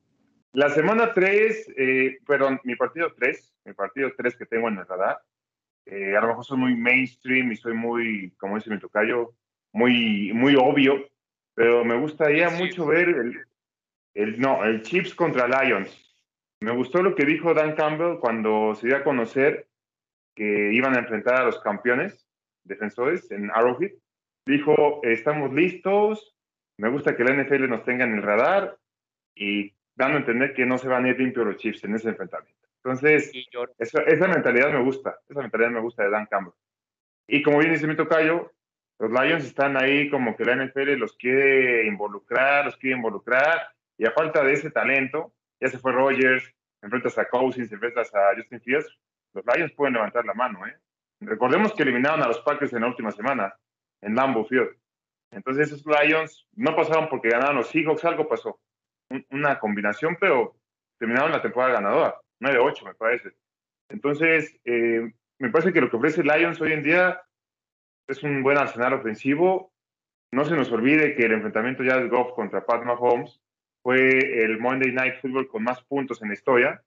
La 0.54 0.68
semana 0.68 1.14
3, 1.14 1.72
eh, 1.78 2.18
perdón, 2.26 2.60
mi 2.64 2.76
partido 2.76 3.10
3, 3.16 3.54
mi 3.64 3.72
partido 3.72 4.10
3 4.14 4.36
que 4.36 4.44
tengo 4.44 4.68
en 4.68 4.78
el 4.78 4.86
radar, 4.86 5.18
eh, 5.86 6.14
a 6.14 6.20
lo 6.20 6.28
mejor 6.28 6.44
soy 6.44 6.58
muy 6.58 6.76
mainstream 6.76 7.52
y 7.52 7.56
soy 7.56 7.72
muy, 7.72 8.32
como 8.38 8.56
dice 8.56 8.68
mi 8.68 8.78
tocayo, 8.78 9.34
muy, 9.72 10.30
muy 10.34 10.54
obvio, 10.56 11.08
pero 11.54 11.86
me 11.86 11.98
gustaría 11.98 12.50
mucho 12.50 12.84
ver 12.84 13.08
el, 13.08 13.46
el, 14.12 14.40
no, 14.40 14.62
el 14.64 14.82
Chiefs 14.82 15.14
contra 15.14 15.48
Lions. 15.48 15.90
Me 16.60 16.72
gustó 16.72 17.02
lo 17.02 17.14
que 17.14 17.24
dijo 17.24 17.54
Dan 17.54 17.74
Campbell 17.74 18.18
cuando 18.20 18.74
se 18.74 18.88
dio 18.88 18.96
a 18.98 19.04
conocer 19.04 19.66
que 20.34 20.72
iban 20.72 20.94
a 20.94 21.00
enfrentar 21.00 21.36
a 21.36 21.44
los 21.44 21.58
campeones 21.60 22.26
defensores 22.64 23.30
en 23.30 23.50
Arrowhead. 23.50 23.92
Dijo, 24.46 25.00
estamos 25.02 25.52
listos, 25.52 26.36
me 26.78 26.88
gusta 26.88 27.16
que 27.16 27.24
la 27.24 27.34
NFL 27.34 27.68
nos 27.68 27.84
tenga 27.84 28.04
en 28.04 28.14
el 28.14 28.22
radar 28.22 28.76
y 29.34 29.74
dando 29.94 30.16
a 30.16 30.20
entender 30.20 30.54
que 30.54 30.66
no 30.66 30.78
se 30.78 30.88
van 30.88 31.04
a 31.04 31.10
ir 31.10 31.18
limpios 31.18 31.46
los 31.46 31.56
Chiefs 31.56 31.84
en 31.84 31.94
ese 31.94 32.08
enfrentamiento. 32.08 32.68
Entonces, 32.84 33.32
esa, 33.78 34.28
mentalidad 34.28 34.72
me 34.72 34.82
gusta, 34.82 35.20
esa 35.28 35.40
mentalidad 35.40 35.70
me 35.70 35.80
gusta 35.80 36.02
de 36.02 36.10
Dan 36.10 36.26
Campbell. 36.26 36.54
Y 37.28 37.42
como 37.42 37.58
bien 37.58 37.72
dice 37.72 37.86
mi 37.86 37.94
tocayo, 37.94 38.50
los 38.98 39.10
Lions 39.10 39.44
están 39.44 39.76
ahí 39.76 40.10
como 40.10 40.36
que 40.36 40.44
la 40.44 40.56
NFL 40.56 40.94
los 40.94 41.16
quiere 41.16 41.86
involucrar, 41.86 42.64
los 42.64 42.76
quiere 42.76 42.96
involucrar, 42.96 43.68
y 43.96 44.06
a 44.06 44.10
falta 44.10 44.42
de 44.42 44.54
ese 44.54 44.70
talento, 44.70 45.32
ya 45.60 45.68
se 45.68 45.78
fue 45.78 45.92
Rogers, 45.92 46.52
enfrentas 46.82 47.16
a 47.18 47.28
Cousins, 47.28 47.70
enfrentas 47.70 48.12
a 48.14 48.34
Justin 48.36 48.60
Fields, 48.60 48.98
los 49.32 49.44
Lions 49.46 49.72
pueden 49.72 49.94
levantar 49.94 50.24
la 50.24 50.34
mano. 50.34 50.66
¿eh? 50.66 50.76
Recordemos 51.24 51.72
que 51.72 51.82
eliminaron 51.82 52.22
a 52.22 52.28
los 52.28 52.40
Packers 52.40 52.72
en 52.72 52.82
la 52.82 52.88
última 52.88 53.10
semana, 53.10 53.54
en 54.00 54.14
Lambeau 54.14 54.44
Field. 54.44 54.76
Entonces 55.30 55.68
esos 55.68 55.84
Lions 55.86 56.46
no 56.54 56.76
pasaron 56.76 57.08
porque 57.08 57.30
ganaron 57.30 57.56
los 57.56 57.68
Seahawks, 57.68 58.04
algo 58.04 58.28
pasó. 58.28 58.60
una 59.30 59.58
combinación, 59.58 60.16
pero 60.18 60.56
terminaron 60.98 61.32
la 61.32 61.42
temporada 61.42 61.74
ganadora, 61.74 62.14
9-8 62.40 62.84
me 62.84 62.94
parece. 62.94 63.30
Entonces, 63.90 64.58
eh, 64.64 65.12
me 65.38 65.50
parece 65.50 65.72
que 65.72 65.80
lo 65.80 65.90
que 65.90 65.96
ofrece 65.96 66.22
Lions 66.22 66.60
hoy 66.60 66.72
en 66.72 66.82
día 66.82 67.20
es 68.08 68.22
un 68.22 68.42
buen 68.42 68.56
arsenal 68.56 68.94
ofensivo. 68.94 69.72
No 70.32 70.44
se 70.44 70.56
nos 70.56 70.72
olvide 70.72 71.14
que 71.14 71.26
el 71.26 71.32
enfrentamiento 71.32 71.82
ya 71.82 71.96
es 71.96 72.08
Goff 72.08 72.32
contra 72.34 72.64
Pat 72.64 72.84
Mahomes 72.84 73.42
fue 73.82 74.44
el 74.44 74.58
Monday 74.58 74.92
Night 74.92 75.20
Football 75.20 75.48
con 75.48 75.64
más 75.64 75.82
puntos 75.82 76.22
en 76.22 76.28
la 76.28 76.34
historia. 76.34 76.82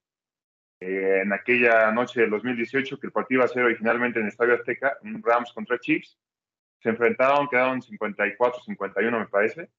Eh, 0.88 1.22
en 1.22 1.34
aquella 1.34 1.92
noche 1.92 2.22
del 2.22 2.30
2018, 2.30 3.00
que 3.00 3.08
el 3.08 3.12
partido 3.12 3.40
iba 3.40 3.46
a 3.46 3.48
ser 3.48 3.64
originalmente 3.64 4.20
en 4.20 4.26
el 4.26 4.32
Estadio 4.32 4.54
Azteca, 4.54 5.00
un 5.02 5.24
Rams 5.24 5.52
contra 5.52 5.80
Chiefs. 5.80 6.20
Se 6.80 6.90
enfrentaron, 6.90 7.48
quedaron 7.48 7.82
54-51, 7.82 9.20
me 9.20 9.26
parece. 9.26 9.70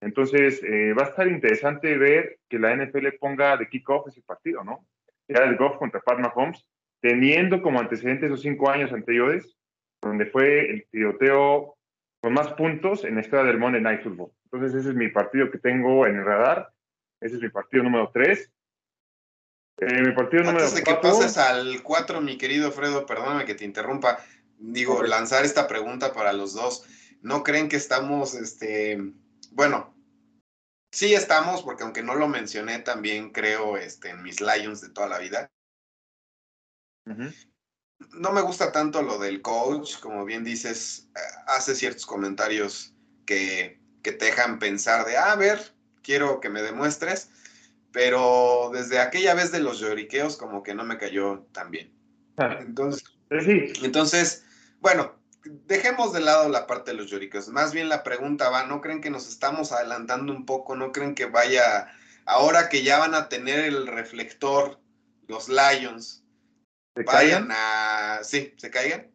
Entonces, 0.00 0.60
eh, 0.64 0.94
va 0.94 1.04
a 1.04 1.08
estar 1.10 1.28
interesante 1.28 1.96
ver 1.96 2.40
que 2.48 2.58
la 2.58 2.74
NFL 2.74 3.06
ponga 3.20 3.56
de 3.56 3.68
kickoff 3.68 4.08
ese 4.08 4.20
partido, 4.22 4.64
¿no? 4.64 4.84
Era 5.28 5.44
el 5.44 5.56
Goff 5.56 5.76
contra 5.76 6.00
Pat 6.00 6.18
Mahomes, 6.18 6.66
teniendo 7.00 7.62
como 7.62 7.78
antecedentes 7.78 8.26
esos 8.26 8.42
cinco 8.42 8.68
años 8.68 8.92
anteriores, 8.92 9.56
donde 10.00 10.26
fue 10.26 10.68
el 10.70 10.86
tiroteo 10.90 11.76
con 12.20 12.32
más 12.32 12.52
puntos 12.54 13.04
en 13.04 13.14
la 13.14 13.20
historia 13.20 13.44
del 13.44 13.58
Monday 13.58 13.80
Night 13.80 14.02
Football. 14.02 14.32
Entonces 14.46 14.80
ese 14.80 14.88
es 14.90 14.96
mi 14.96 15.08
partido 15.08 15.52
que 15.52 15.58
tengo 15.58 16.04
en 16.08 16.16
el 16.16 16.24
radar. 16.24 16.68
Ese 17.20 17.36
es 17.36 17.42
mi 17.42 17.48
partido 17.48 17.84
número 17.84 18.10
3. 18.12 18.51
Eh, 19.78 20.02
mi 20.02 20.12
partido 20.12 20.44
número 20.44 20.64
Antes 20.64 20.74
de 20.74 20.84
que 20.84 20.94
pases 20.94 21.38
al 21.38 21.82
4, 21.82 22.20
mi 22.20 22.38
querido 22.38 22.70
Fredo, 22.70 23.06
perdóname 23.06 23.44
que 23.44 23.54
te 23.54 23.64
interrumpa. 23.64 24.18
Digo, 24.58 25.02
lanzar 25.02 25.44
esta 25.44 25.66
pregunta 25.66 26.12
para 26.12 26.32
los 26.32 26.54
dos. 26.54 26.84
¿No 27.20 27.42
creen 27.42 27.68
que 27.68 27.76
estamos, 27.76 28.34
este, 28.34 28.98
bueno, 29.50 29.94
sí 30.92 31.14
estamos, 31.14 31.62
porque 31.62 31.82
aunque 31.82 32.02
no 32.02 32.14
lo 32.14 32.28
mencioné, 32.28 32.78
también 32.78 33.30
creo 33.30 33.76
este, 33.76 34.10
en 34.10 34.22
mis 34.22 34.40
Lions 34.40 34.80
de 34.80 34.90
toda 34.90 35.08
la 35.08 35.18
vida. 35.18 35.50
No 38.10 38.32
me 38.32 38.40
gusta 38.40 38.72
tanto 38.72 39.02
lo 39.02 39.18
del 39.18 39.42
coach, 39.42 39.98
como 40.00 40.24
bien 40.24 40.44
dices, 40.44 41.08
eh, 41.16 41.20
hace 41.46 41.74
ciertos 41.74 42.06
comentarios 42.06 42.94
que 43.26 43.82
que 44.02 44.12
te 44.12 44.26
dejan 44.26 44.58
pensar 44.58 45.06
de, 45.06 45.16
ah, 45.16 45.32
a 45.32 45.36
ver, 45.36 45.74
quiero 46.02 46.40
que 46.40 46.50
me 46.50 46.62
demuestres, 46.62 47.30
pero 47.92 48.70
desde 48.72 48.98
aquella 48.98 49.34
vez 49.34 49.52
de 49.52 49.60
los 49.60 49.78
lloriqueos 49.78 50.36
como 50.36 50.62
que 50.62 50.74
no 50.74 50.84
me 50.84 50.98
cayó 50.98 51.46
tan 51.52 51.70
bien. 51.70 51.92
Entonces, 52.38 53.04
entonces, 53.82 54.44
bueno, 54.80 55.14
dejemos 55.66 56.12
de 56.12 56.20
lado 56.20 56.48
la 56.48 56.66
parte 56.66 56.92
de 56.92 56.96
los 56.96 57.10
lloriqueos. 57.10 57.48
Más 57.48 57.72
bien 57.72 57.88
la 57.88 58.02
pregunta 58.02 58.50
va, 58.50 58.64
¿no 58.66 58.80
creen 58.80 59.00
que 59.00 59.10
nos 59.10 59.28
estamos 59.28 59.72
adelantando 59.72 60.32
un 60.32 60.46
poco? 60.46 60.74
¿No 60.74 60.92
creen 60.92 61.14
que 61.14 61.26
vaya, 61.26 61.88
ahora 62.24 62.68
que 62.68 62.82
ya 62.82 62.98
van 62.98 63.14
a 63.14 63.28
tener 63.28 63.60
el 63.60 63.86
reflector, 63.86 64.80
los 65.28 65.48
Lions, 65.48 66.24
vayan 67.06 67.48
a... 67.50 68.20
Sí, 68.22 68.54
¿se 68.56 68.70
caigan? 68.70 69.10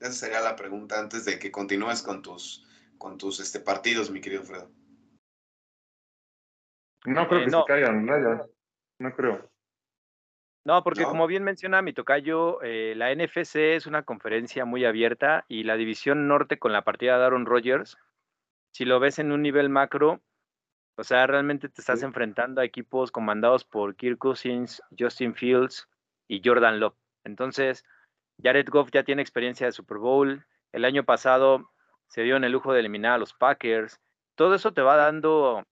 Esa 0.00 0.12
sería 0.12 0.40
la 0.40 0.56
pregunta 0.56 0.98
antes 0.98 1.24
de 1.24 1.38
que 1.38 1.50
continúes 1.50 2.02
con 2.02 2.22
tus 2.22 2.66
con 2.98 3.18
tus 3.18 3.40
este, 3.40 3.60
partidos, 3.60 4.10
mi 4.10 4.20
querido 4.20 4.42
Fredo. 4.42 4.70
No 7.06 7.28
creo 7.28 7.40
eh, 7.40 7.44
que 7.44 7.50
se 7.50 7.64
caigan, 7.66 8.06
no 8.98 9.14
creo. 9.14 9.50
No, 10.64 10.82
porque 10.82 11.04
como 11.04 11.28
bien 11.28 11.44
menciona 11.44 11.80
mi 11.80 11.92
tocayo, 11.92 12.60
eh, 12.62 12.94
la 12.96 13.14
NFC 13.14 13.76
es 13.76 13.86
una 13.86 14.02
conferencia 14.02 14.64
muy 14.64 14.84
abierta 14.84 15.44
y 15.46 15.62
la 15.62 15.76
división 15.76 16.26
norte 16.26 16.58
con 16.58 16.72
la 16.72 16.82
partida 16.82 17.18
de 17.18 17.24
Aaron 17.24 17.46
Rodgers, 17.46 17.96
si 18.72 18.84
lo 18.84 18.98
ves 18.98 19.20
en 19.20 19.30
un 19.30 19.42
nivel 19.42 19.68
macro, 19.68 20.20
o 20.98 21.04
sea, 21.04 21.26
realmente 21.26 21.68
te 21.68 21.80
estás 21.80 22.02
enfrentando 22.02 22.60
a 22.60 22.64
equipos 22.64 23.12
comandados 23.12 23.64
por 23.64 23.96
Kirk 23.96 24.18
Cousins, 24.18 24.82
Justin 24.98 25.34
Fields 25.34 25.88
y 26.26 26.40
Jordan 26.44 26.80
Love. 26.80 26.96
Entonces, 27.24 27.84
Jared 28.42 28.68
Goff 28.68 28.90
ya 28.92 29.04
tiene 29.04 29.22
experiencia 29.22 29.66
de 29.66 29.72
Super 29.72 29.98
Bowl. 29.98 30.46
El 30.72 30.84
año 30.84 31.04
pasado 31.04 31.70
se 32.08 32.22
dio 32.22 32.36
en 32.36 32.44
el 32.44 32.52
lujo 32.52 32.72
de 32.72 32.80
eliminar 32.80 33.12
a 33.12 33.18
los 33.18 33.34
Packers. 33.34 34.00
Todo 34.36 34.54
eso 34.54 34.72
te 34.72 34.82
va 34.82 34.96
dando, 34.96 35.66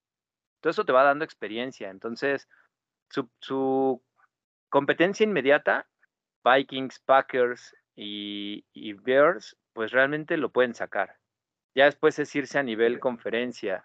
todo 0.64 0.70
eso 0.70 0.87
te 0.87 0.92
va 0.92 1.03
dando 1.03 1.27
experiencia. 1.27 1.90
Entonces, 1.90 2.48
su, 3.38 4.03
competencia 4.70 5.24
inmediata, 5.24 5.87
Vikings, 6.42 7.00
Packers 7.00 7.77
y, 7.94 8.64
Bears, 8.94 9.59
pues 9.74 9.92
realmente 9.92 10.38
lo 10.38 10.50
pueden 10.53 10.74
sacar. 10.74 11.18
Ya 11.74 11.85
después 11.85 12.18
es 12.18 12.35
irse 12.35 12.59
a 12.59 12.62
nivel 12.62 12.98
conferencia. 12.98 13.85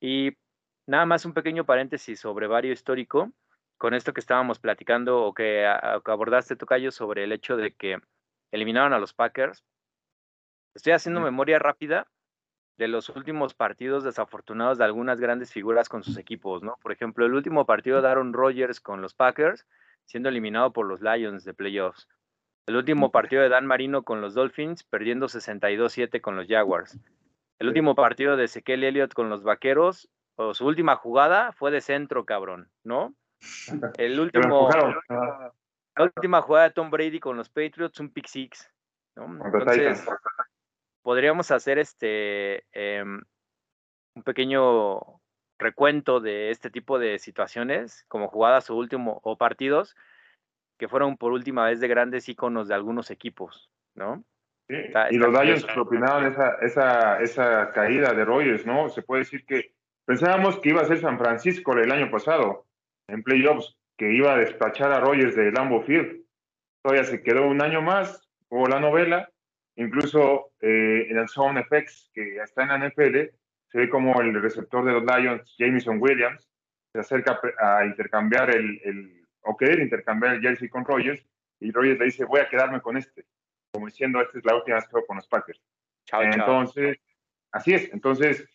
Y 0.00 0.36
nada 0.86 1.06
más 1.06 1.24
un 1.24 1.32
pequeño 1.32 1.64
paréntesis 1.64 2.20
sobre 2.20 2.46
vario 2.46 2.72
histórico. 2.72 3.32
con 3.78 3.94
esto 3.94 4.12
que 4.12 4.20
estábamos 4.20 4.58
platicando 4.58 5.22
o 5.22 5.32
que, 5.32 5.64
abordaste, 5.64 6.56
Tocayo, 6.56 6.90
sobre 6.90 7.24
el 7.24 7.32
hecho 7.32 7.56
de 7.56 7.74
que 7.74 7.96
eliminaron 8.50 8.92
a 8.92 8.98
los 8.98 9.14
Packers. 9.14 9.64
Estoy 10.74 10.92
haciendo 10.92 11.22
memoria 11.22 11.58
rápida 11.58 12.06
de 12.78 12.88
los 12.88 13.08
últimos 13.10 13.54
partidos 13.54 14.04
desafortunados 14.04 14.78
de 14.78 14.84
algunas 14.84 15.20
grandes 15.20 15.52
figuras 15.52 15.88
con 15.88 16.04
sus 16.04 16.16
equipos, 16.16 16.62
¿no? 16.62 16.78
Por 16.80 16.92
ejemplo, 16.92 17.26
el 17.26 17.34
último 17.34 17.66
partido 17.66 18.00
de 18.00 18.08
Aaron 18.08 18.32
Rodgers 18.32 18.80
con 18.80 19.02
los 19.02 19.14
Packers, 19.14 19.66
siendo 20.04 20.28
eliminado 20.28 20.72
por 20.72 20.86
los 20.86 21.02
Lions 21.02 21.44
de 21.44 21.54
playoffs. 21.54 22.08
El 22.66 22.76
último 22.76 23.10
partido 23.10 23.42
de 23.42 23.48
Dan 23.48 23.66
Marino 23.66 24.04
con 24.04 24.20
los 24.20 24.34
Dolphins, 24.34 24.84
perdiendo 24.84 25.26
62-7 25.26 26.20
con 26.20 26.36
los 26.36 26.46
Jaguars. 26.46 26.98
El 27.58 27.68
último 27.68 27.96
partido 27.96 28.36
de 28.36 28.44
Ezequiel 28.44 28.84
Elliott 28.84 29.12
con 29.12 29.28
los 29.28 29.42
Vaqueros, 29.42 30.08
o 30.36 30.54
su 30.54 30.64
última 30.64 30.94
jugada 30.94 31.50
fue 31.52 31.72
de 31.72 31.80
centro, 31.80 32.24
cabrón, 32.24 32.70
¿no? 32.84 33.12
El 33.96 34.20
último, 34.20 34.68
la 35.08 36.04
última 36.04 36.42
jugada 36.42 36.68
de 36.68 36.74
Tom 36.74 36.90
Brady 36.90 37.18
con 37.18 37.36
los 37.36 37.48
Patriots, 37.48 37.98
un 37.98 38.10
pick 38.10 38.28
six, 38.28 38.72
¿no? 39.16 39.24
Entonces, 39.44 40.06
podríamos 41.02 41.50
hacer 41.50 41.78
este 41.78 42.64
em, 42.72 43.22
un 44.14 44.22
pequeño 44.22 45.20
recuento 45.58 46.20
de 46.20 46.50
este 46.50 46.70
tipo 46.70 46.98
de 46.98 47.18
situaciones, 47.18 48.04
como 48.08 48.28
jugadas 48.28 48.70
o 48.70 48.76
último 48.76 49.20
o 49.22 49.36
partidos 49.36 49.96
que 50.78 50.88
fueron 50.88 51.16
por 51.16 51.32
última 51.32 51.66
vez 51.66 51.80
de 51.80 51.88
grandes 51.88 52.28
íconos 52.28 52.68
de 52.68 52.74
algunos 52.74 53.10
equipos, 53.10 53.70
¿no? 53.94 54.24
Sí, 54.68 54.76
y 55.10 55.18
los 55.18 55.32
Lions 55.32 55.64
propinaron 55.64 56.26
esa, 56.26 56.54
esa, 56.60 57.20
esa 57.20 57.72
caída 57.72 58.12
de 58.12 58.24
Rogers, 58.24 58.64
¿no? 58.64 58.88
Se 58.88 59.02
puede 59.02 59.22
decir 59.22 59.44
que 59.44 59.72
pensábamos 60.04 60.60
que 60.60 60.68
iba 60.68 60.82
a 60.82 60.86
ser 60.86 61.00
San 61.00 61.18
Francisco 61.18 61.72
el 61.72 61.90
año 61.90 62.10
pasado, 62.10 62.66
en 63.08 63.22
playoffs, 63.22 63.76
que 63.96 64.12
iba 64.12 64.34
a 64.34 64.38
despachar 64.38 64.92
a 64.92 65.00
Rogers 65.00 65.34
de 65.34 65.50
Lambeau 65.50 65.82
Field. 65.82 66.22
Todavía 66.82 67.04
se 67.04 67.22
quedó 67.22 67.46
un 67.48 67.60
año 67.60 67.82
más, 67.82 68.28
hubo 68.48 68.68
la 68.68 68.78
novela, 68.78 69.30
incluso 69.78 70.52
eh, 70.60 71.06
en 71.08 71.16
el 71.16 71.28
Zone 71.28 71.64
FX, 71.64 72.10
que 72.12 72.36
está 72.38 72.62
en 72.62 72.68
la 72.68 72.88
NFL, 72.88 73.30
se 73.68 73.78
ve 73.78 73.88
como 73.88 74.20
el 74.20 74.40
receptor 74.40 74.84
de 74.84 74.92
los 74.92 75.04
Lions, 75.04 75.54
Jameson 75.58 75.98
Williams, 76.00 76.48
se 76.92 77.00
acerca 77.00 77.40
a 77.60 77.84
intercambiar 77.84 78.54
el, 78.54 78.80
el 78.84 79.24
o 79.42 79.56
querer 79.56 79.78
intercambiar 79.80 80.34
el 80.34 80.42
jersey 80.42 80.68
con 80.68 80.84
Rogers, 80.84 81.24
y 81.60 81.70
Rogers 81.70 81.98
le 81.98 82.04
dice, 82.06 82.24
voy 82.24 82.40
a 82.40 82.48
quedarme 82.48 82.80
con 82.80 82.96
este, 82.96 83.24
como 83.72 83.86
diciendo, 83.86 84.20
esta 84.20 84.38
es 84.38 84.44
la 84.44 84.56
última 84.56 84.76
vez 84.76 84.84
que 84.86 84.90
juego 84.92 85.06
con 85.06 85.16
los 85.16 85.28
Packers. 85.28 85.60
entonces, 86.12 86.98
así 87.52 87.74
es, 87.74 87.92
entonces, 87.92 88.48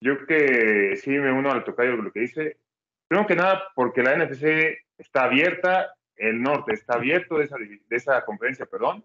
yo 0.00 0.26
que 0.26 0.96
sí 0.96 1.10
me 1.10 1.32
uno 1.32 1.50
al 1.50 1.64
tocayo 1.64 1.96
de 1.96 2.02
lo 2.02 2.12
que 2.12 2.20
dice, 2.20 2.58
primero 3.08 3.26
que 3.26 3.34
nada, 3.34 3.64
porque 3.74 4.02
la 4.02 4.16
NFC 4.16 4.78
está 4.96 5.24
abierta, 5.24 5.92
el 6.16 6.40
norte 6.40 6.74
está 6.74 6.94
abierto 6.94 7.38
de 7.38 7.44
esa, 7.44 7.56
de 7.58 7.96
esa 7.96 8.24
conferencia, 8.24 8.66
perdón, 8.66 9.04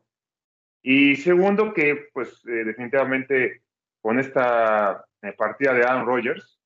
y 0.83 1.15
segundo, 1.15 1.73
que 1.73 2.09
pues 2.13 2.45
eh, 2.45 2.65
definitivamente 2.65 3.63
con 4.01 4.19
esta 4.19 5.05
eh, 5.21 5.31
partida 5.31 5.73
de 5.73 5.83
Aaron 5.83 6.05
Rodgers, 6.05 6.59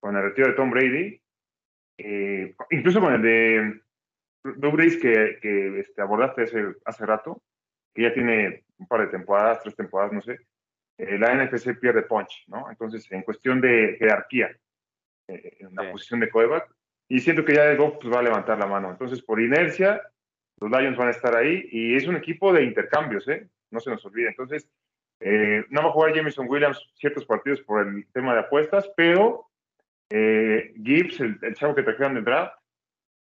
con 0.00 0.14
el 0.16 0.22
retiro 0.22 0.48
de 0.48 0.54
Tom 0.54 0.70
Brady, 0.70 1.20
eh, 1.96 2.54
incluso 2.70 3.00
con 3.00 3.14
el 3.14 3.22
de 3.22 3.80
Doug 4.44 4.76
que, 4.76 5.38
que 5.40 5.80
este, 5.80 6.02
abordaste 6.02 6.42
hace, 6.42 6.74
hace 6.84 7.06
rato, 7.06 7.42
que 7.94 8.02
ya 8.02 8.12
tiene 8.12 8.64
un 8.76 8.86
par 8.86 9.00
de 9.00 9.06
temporadas, 9.08 9.62
tres 9.62 9.74
temporadas, 9.74 10.12
no 10.12 10.20
sé, 10.20 10.38
la 10.98 11.34
NFC 11.34 11.78
pierde 11.80 12.02
punch, 12.02 12.44
¿no? 12.48 12.70
Entonces, 12.70 13.10
en 13.12 13.22
cuestión 13.22 13.60
de 13.60 13.96
jerarquía, 13.98 14.54
en 15.26 15.74
la 15.74 15.90
posición 15.90 16.20
de 16.20 16.28
coreback, 16.28 16.70
y 17.08 17.20
siento 17.20 17.44
que 17.44 17.54
ya 17.54 17.64
de 17.64 17.76
Goff 17.76 17.98
pues, 18.00 18.12
va 18.12 18.20
a 18.20 18.22
levantar 18.22 18.58
la 18.58 18.66
mano. 18.66 18.90
Entonces, 18.90 19.22
por 19.22 19.40
inercia, 19.40 20.02
los 20.60 20.70
Lions 20.70 20.96
van 20.96 21.08
a 21.08 21.12
estar 21.12 21.34
ahí 21.34 21.68
y 21.70 21.94
es 21.94 22.06
un 22.06 22.16
equipo 22.16 22.52
de 22.52 22.64
intercambios, 22.64 23.26
¿eh? 23.28 23.48
No 23.70 23.80
se 23.80 23.90
nos 23.90 24.04
olvide. 24.04 24.28
Entonces, 24.28 24.68
eh, 25.20 25.64
no 25.70 25.82
va 25.82 25.88
a 25.88 25.92
jugar 25.92 26.14
Jameson 26.14 26.46
Williams 26.48 26.90
ciertos 26.94 27.24
partidos 27.24 27.60
por 27.62 27.86
el 27.86 28.06
tema 28.12 28.34
de 28.34 28.40
apuestas, 28.40 28.90
pero 28.96 29.48
eh, 30.10 30.72
Gibbs, 30.82 31.20
el, 31.20 31.54
chavo 31.54 31.74
que 31.74 31.82
trajeron 31.82 32.14
del 32.14 32.24
draft, 32.24 32.54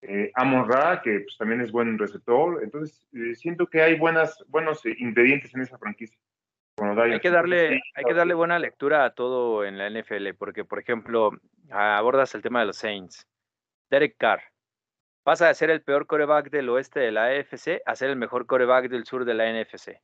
eh, 0.03 0.31
Amon 0.35 0.69
Ra, 0.69 1.01
que 1.03 1.21
pues, 1.21 1.37
también 1.37 1.61
es 1.61 1.71
buen 1.71 1.99
receptor. 1.99 2.63
Entonces, 2.63 3.07
eh, 3.13 3.35
siento 3.35 3.67
que 3.67 3.83
hay 3.83 3.97
buenas, 3.97 4.43
buenos 4.49 4.85
ingredientes 4.85 5.55
en 5.55 5.63
esa 5.63 5.79
franquicia. 5.79 6.19
hay 6.97 7.21
que, 7.21 7.31
darle, 7.31 7.81
hay 7.95 8.05
que 8.05 8.15
darle 8.15 8.35
buena 8.35 8.59
lectura 8.59 9.05
a 9.05 9.15
todo 9.15 9.65
en 9.65 9.79
la 9.79 9.89
NFL, 9.91 10.35
porque, 10.39 10.65
por 10.65 10.79
ejemplo, 10.79 11.33
abordas 11.71 12.35
el 12.35 12.43
tema 12.43 12.61
de 12.61 12.67
los 12.67 12.79
Saints. 12.79 13.27
Derek 13.91 14.17
Carr, 14.17 14.43
pasa 15.23 15.49
de 15.49 15.55
ser 15.55 15.71
el 15.71 15.83
peor 15.83 16.07
coreback 16.07 16.51
del 16.51 16.69
oeste 16.69 17.01
de 17.01 17.13
la 17.13 17.27
AFC 17.27 17.81
a 17.87 17.95
ser 17.95 18.11
el 18.11 18.17
mejor 18.17 18.47
coreback 18.47 18.89
del 18.89 19.05
sur 19.05 19.25
de 19.25 19.35
la 19.35 19.53
NFC. 19.53 20.01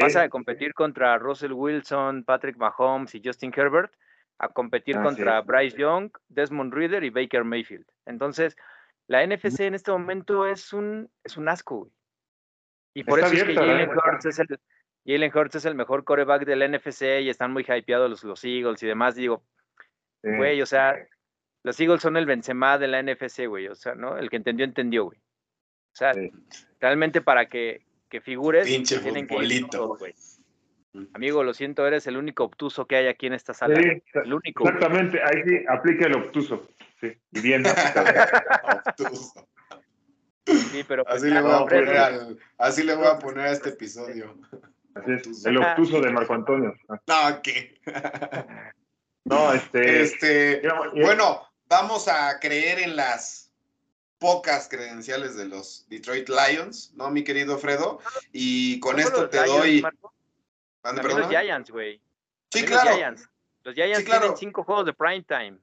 Pasa 0.00 0.22
de 0.22 0.30
competir 0.30 0.74
contra 0.74 1.16
Russell 1.18 1.52
Wilson, 1.52 2.24
Patrick 2.24 2.56
Mahomes 2.56 3.14
y 3.14 3.22
Justin 3.24 3.52
Herbert 3.54 3.92
a 4.38 4.48
competir 4.48 4.96
contra 4.96 5.42
Bryce 5.42 5.76
Young, 5.76 6.10
Desmond 6.28 6.72
Reader 6.72 7.04
y 7.04 7.10
Baker 7.10 7.44
Mayfield. 7.44 7.84
Entonces, 8.06 8.56
la 9.06 9.24
NFC 9.24 9.60
en 9.60 9.74
este 9.74 9.90
momento 9.90 10.46
es 10.46 10.72
un, 10.72 11.10
es 11.22 11.36
un 11.36 11.48
asco, 11.48 11.90
Y 12.94 13.04
por 13.04 13.18
eso 13.18 13.32
es 13.34 13.44
que 13.44 13.54
Jalen 13.54 13.90
Hurts 13.90 14.24
es, 14.24 14.38
el, 14.38 14.46
Jalen 15.04 15.36
Hurts 15.36 15.56
es 15.56 15.64
el 15.66 15.74
mejor 15.74 16.04
coreback 16.04 16.46
del 16.46 16.72
NFC 16.72 17.20
y 17.20 17.28
están 17.28 17.52
muy 17.52 17.66
hypeados 17.68 18.08
los, 18.08 18.24
los 18.24 18.42
Eagles 18.44 18.82
y 18.82 18.86
demás. 18.86 19.14
Digo, 19.14 19.44
güey, 20.22 20.62
o 20.62 20.66
sea, 20.66 20.96
los 21.62 21.78
Eagles 21.78 22.00
son 22.00 22.16
el 22.16 22.26
Benzema 22.26 22.78
de 22.78 22.88
la 22.88 23.02
NFC, 23.02 23.46
güey. 23.46 23.68
O 23.68 23.74
sea, 23.74 23.94
¿no? 23.94 24.16
El 24.16 24.30
que 24.30 24.36
entendió, 24.36 24.64
entendió, 24.64 25.04
güey. 25.04 25.18
O 25.18 25.96
sea, 25.96 26.12
realmente 26.80 27.20
para 27.20 27.46
que, 27.46 27.84
que 28.08 28.20
figures, 28.20 28.66
Pinche 28.66 28.98
tienen 29.00 29.26
que 29.26 29.34
güey. 29.34 30.14
Amigo, 31.14 31.44
lo 31.44 31.54
siento, 31.54 31.86
eres 31.86 32.06
el 32.08 32.16
único 32.16 32.44
obtuso 32.44 32.86
que 32.86 32.96
hay 32.96 33.06
aquí 33.06 33.26
en 33.26 33.34
esta 33.34 33.54
sala. 33.54 33.80
Sí, 33.80 34.02
el 34.14 34.34
único. 34.34 34.64
Exactamente, 34.64 35.20
ahí 35.22 35.42
sí 35.46 35.64
aplica 35.68 36.06
el 36.06 36.16
obtuso. 36.16 36.68
Sí, 37.00 37.16
y 37.32 37.40
bien. 37.40 37.64
obtuso. 38.86 39.48
Sí, 40.46 40.84
pero 40.88 41.04
pues 41.04 41.16
así, 41.16 41.30
le 41.30 41.40
voy 41.42 41.52
a 41.52 41.58
poner 41.58 41.96
al, 41.96 42.38
así 42.58 42.82
le 42.82 42.94
voy 42.96 43.06
a 43.06 43.18
poner 43.18 43.46
a 43.46 43.52
este 43.52 43.68
episodio. 43.68 44.36
Así 44.94 45.12
es, 45.12 45.46
el 45.46 45.58
obtuso 45.58 46.00
de 46.00 46.10
Marco 46.10 46.34
Antonio. 46.34 46.74
No, 46.88 47.42
¿qué? 47.42 47.80
No, 49.24 49.52
este. 49.52 50.02
este 50.02 50.62
bueno, 50.94 51.49
vamos 51.70 52.08
a 52.08 52.38
creer 52.40 52.80
en 52.80 52.96
las 52.96 53.50
pocas 54.18 54.68
credenciales 54.68 55.36
de 55.36 55.46
los 55.46 55.86
Detroit 55.88 56.28
Lions, 56.28 56.92
¿no, 56.94 57.10
mi 57.10 57.24
querido 57.24 57.56
Fredo? 57.56 58.00
Y 58.32 58.78
con 58.80 59.00
esto 59.00 59.30
te 59.30 59.38
doy. 59.46 59.82
los 60.82 61.28
Giants, 61.28 61.70
güey. 61.70 62.02
Sí, 62.50 62.64
claro. 62.64 62.90
Los 62.90 62.98
Giants, 62.98 63.28
los 63.62 63.74
Giants 63.74 64.04
tienen 64.04 64.36
cinco 64.36 64.64
juegos 64.64 64.84
de 64.84 64.92
prime 64.92 65.22
time. 65.22 65.58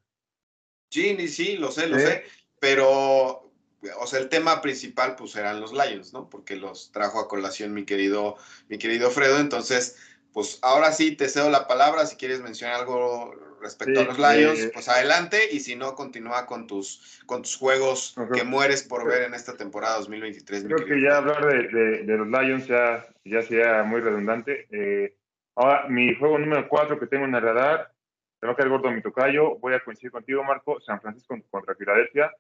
Sí, 0.90 1.28
sí, 1.28 1.58
lo 1.58 1.70
sé, 1.72 1.88
lo 1.88 2.00
sé. 2.00 2.24
Pero, 2.60 3.52
o 4.00 4.08
sea, 4.08 4.20
el 4.20 4.30
tema 4.30 4.62
principal, 4.62 5.16
pues 5.16 5.36
eran 5.36 5.60
los 5.60 5.74
Lions, 5.74 6.14
¿no? 6.14 6.30
Porque 6.30 6.56
los 6.56 6.92
trajo 6.92 7.20
a 7.20 7.28
colación 7.28 7.74
mi 7.74 7.86
querido, 7.86 8.38
mi 8.70 8.80
querido 8.80 9.12
Fredo. 9.12 9.38
Entonces, 9.38 9.98
pues 10.32 10.58
ahora 10.62 10.94
sí 10.94 11.16
te 11.16 11.30
cedo 11.30 11.50
la 11.50 11.68
palabra. 11.68 12.08
Si 12.08 12.16
quieres 12.16 12.42
mencionar 12.42 12.80
algo 12.80 13.36
respecto 13.62 14.00
a 14.00 14.04
los 14.06 14.18
Lions, 14.18 14.60
eh, 14.60 14.72
pues 14.74 14.88
adelante. 14.90 15.40
Y 15.52 15.60
si 15.60 15.76
no, 15.76 15.96
continúa 15.96 16.46
con 16.46 16.68
tus, 16.68 17.22
con 17.26 17.42
tus 17.42 17.56
juegos 17.56 18.16
que 18.34 18.44
mueres 18.44 18.84
por 18.84 19.06
ver 19.08 19.24
en 19.24 19.34
esta 19.34 19.56
temporada 19.56 19.98
2023. 19.98 20.66
Creo 20.66 20.86
que 20.86 21.02
ya 21.02 21.18
hablar 21.18 21.46
de, 21.46 22.04
los 22.04 22.28
Lions 22.28 22.68
ya, 22.68 23.06
ya 23.26 23.42
sea 23.42 23.84
muy 23.84 24.02
redundante. 24.02 24.68
Eh, 24.72 25.16
ahora, 25.56 25.88
mi 25.88 26.16
juego 26.16 26.38
número 26.38 26.68
4 26.68 27.00
que 27.00 27.08
tengo 27.08 27.26
en 27.26 27.36
el 27.36 27.42
radar, 27.42 27.92
te 28.40 28.48
va 28.48 28.54
a 28.54 28.56
caer 28.56 28.70
gordo 28.70 28.92
mi 28.92 29.02
tocayo. 29.02 29.58
Voy 29.58 29.74
a 29.74 29.84
coincidir 29.84 30.12
contigo, 30.12 30.44
Marco. 30.44 30.80
San 30.82 31.02
Francisco 31.02 31.36
contra 31.50 31.76
Filadelfia. 31.76 32.32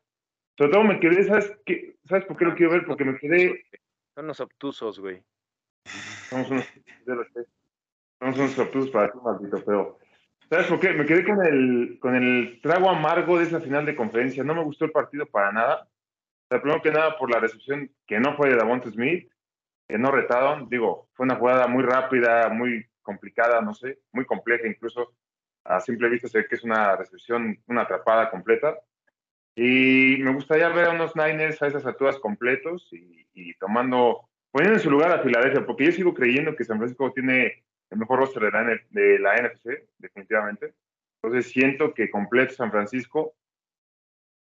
Sobre 0.57 0.71
todo 0.71 0.83
me 0.83 0.99
quedé, 0.99 1.23
¿sabes, 1.23 1.55
qué? 1.65 1.95
¿sabes 2.09 2.25
por 2.25 2.37
qué 2.37 2.45
lo 2.45 2.55
quiero 2.55 2.71
ver? 2.71 2.85
Porque 2.85 3.05
me 3.05 3.17
quedé. 3.17 3.63
Son 4.15 4.25
los 4.25 4.39
obtusos, 4.39 4.99
güey. 4.99 5.23
Somos 6.29 6.49
unos, 6.49 6.65
somos 8.19 8.37
unos 8.37 8.59
obtusos 8.59 8.89
para 8.89 9.11
ti, 9.11 9.19
maldito, 9.23 9.63
pero 9.63 9.99
¿Sabes 10.49 10.67
por 10.67 10.79
qué? 10.79 10.93
Me 10.93 11.05
quedé 11.05 11.25
con 11.25 11.45
el, 11.45 11.97
con 11.99 12.15
el 12.15 12.61
trago 12.61 12.89
amargo 12.89 13.37
de 13.37 13.43
esa 13.43 13.59
final 13.59 13.85
de 13.85 13.95
conferencia. 13.95 14.43
No 14.43 14.55
me 14.55 14.63
gustó 14.63 14.85
el 14.85 14.91
partido 14.91 15.25
para 15.25 15.51
nada. 15.51 15.89
O 16.49 16.61
primero 16.61 16.81
que 16.81 16.91
nada 16.91 17.17
por 17.17 17.29
la 17.29 17.39
recepción 17.39 17.91
que 18.05 18.19
no 18.19 18.35
fue 18.37 18.49
de 18.49 18.55
Davonte 18.55 18.89
Smith, 18.89 19.29
que 19.89 19.97
no 19.97 20.09
retaron. 20.09 20.69
Digo, 20.69 21.09
fue 21.13 21.25
una 21.25 21.35
jugada 21.35 21.67
muy 21.67 21.83
rápida, 21.83 22.47
muy 22.47 22.85
complicada, 23.01 23.61
no 23.61 23.73
sé, 23.73 23.99
muy 24.13 24.25
compleja 24.25 24.67
incluso. 24.67 25.13
A 25.65 25.81
simple 25.81 26.07
vista 26.07 26.29
se 26.29 26.37
ve 26.37 26.47
que 26.47 26.55
es 26.55 26.63
una 26.63 26.95
recepción, 26.95 27.61
una 27.67 27.81
atrapada 27.81 28.29
completa. 28.29 28.77
Y 29.53 30.17
me 30.19 30.31
gustaría 30.31 30.69
ver 30.69 30.85
a 30.85 30.91
unos 30.91 31.13
Niners 31.15 31.61
a 31.61 31.67
esas 31.67 31.85
alturas 31.85 32.19
completos 32.19 32.87
y, 32.93 33.27
y 33.33 33.53
tomando, 33.55 34.29
poniendo 34.51 34.77
en 34.77 34.83
su 34.83 34.89
lugar 34.89 35.11
a 35.11 35.23
Filadelfia, 35.23 35.65
porque 35.65 35.85
yo 35.85 35.91
sigo 35.91 36.13
creyendo 36.13 36.55
que 36.55 36.63
San 36.63 36.77
Francisco 36.77 37.11
tiene 37.11 37.65
el 37.89 37.97
mejor 37.97 38.19
roster 38.19 38.43
de 38.43 38.51
la, 38.51 38.81
de 38.89 39.19
la 39.19 39.35
NFC, 39.41 39.87
definitivamente. 39.97 40.73
Entonces 41.21 41.51
siento 41.51 41.93
que 41.93 42.09
completo 42.09 42.53
San 42.53 42.71
Francisco, 42.71 43.35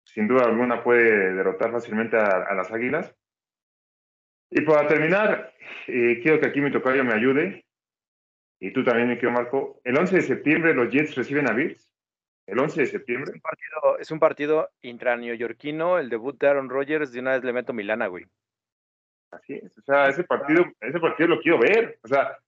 sin 0.04 0.26
duda 0.26 0.44
alguna 0.46 0.82
puede 0.82 1.34
derrotar 1.34 1.70
fácilmente 1.70 2.16
a, 2.16 2.54
las 2.54 2.72
Águilas. 2.72 3.14
Y 4.50 4.62
para 4.62 4.88
terminar, 4.88 5.52
eh, 5.86 6.20
quiero 6.22 6.40
que 6.40 6.46
aquí 6.46 6.60
mi 6.60 6.72
tocayo 6.72 7.04
me 7.04 7.12
ayude, 7.12 7.66
y 8.60 8.72
tú 8.72 8.82
también, 8.82 9.08
mi 9.08 9.14
querido 9.14 9.32
Marco. 9.32 9.80
El 9.84 9.96
11 9.96 10.16
de 10.16 10.22
septiembre 10.22 10.74
los 10.74 10.90
Jets 10.90 11.14
reciben 11.14 11.48
a 11.48 11.52
Bills. 11.52 11.92
El 12.46 12.58
11 12.58 12.80
de 12.80 12.86
septiembre. 12.86 13.30
Es 13.30 13.34
un 13.34 13.40
partido, 13.40 13.98
es 13.98 14.10
un 14.10 14.18
partido 14.18 14.70
intraneoyorquino, 14.82 15.98
el 15.98 16.08
debut 16.08 16.38
de 16.38 16.48
Aaron 16.48 16.68
Rodgers, 16.68 17.12
de 17.12 17.20
una 17.20 17.32
vez 17.32 17.44
le 17.44 17.52
meto 17.52 17.72
Milana, 17.72 18.06
güey. 18.06 18.24
Así 19.30 19.54
es, 19.54 19.76
o 19.76 19.82
sea, 19.82 20.08
ese 20.08 20.24
partido, 20.24 20.64
ese 20.80 20.98
partido 20.98 21.28
lo 21.28 21.40
quiero 21.40 21.58
ver. 21.58 21.98
O 22.02 22.08
sea, 22.08 22.38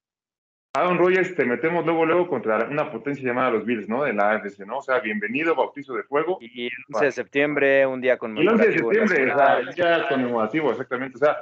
Aaron 0.72 0.98
Rodgers 0.98 1.34
te 1.34 1.44
metemos 1.44 1.84
luego, 1.84 2.06
luego 2.06 2.28
contra 2.28 2.68
una 2.68 2.92
potencia 2.92 3.26
llamada 3.26 3.50
los 3.50 3.64
Bills, 3.64 3.88
¿no? 3.88 4.04
De 4.04 4.12
la 4.12 4.32
AFC, 4.32 4.60
¿no? 4.60 4.78
O 4.78 4.82
sea, 4.82 5.00
bienvenido, 5.00 5.56
bautizo 5.56 5.94
de 5.94 6.04
fuego. 6.04 6.38
Y 6.40 6.66
el 6.66 6.72
11 6.92 7.04
de 7.06 7.12
septiembre, 7.12 7.86
un 7.86 8.00
día 8.00 8.16
conmemorativo. 8.16 8.92
El 8.92 9.00
11 9.00 9.06
de 9.06 9.06
septiembre, 9.08 9.32
o 9.32 9.36
sea, 9.36 9.96
día 9.96 10.08
conmemorativo, 10.08 10.70
exactamente. 10.70 11.16
O 11.16 11.18
sea, 11.18 11.38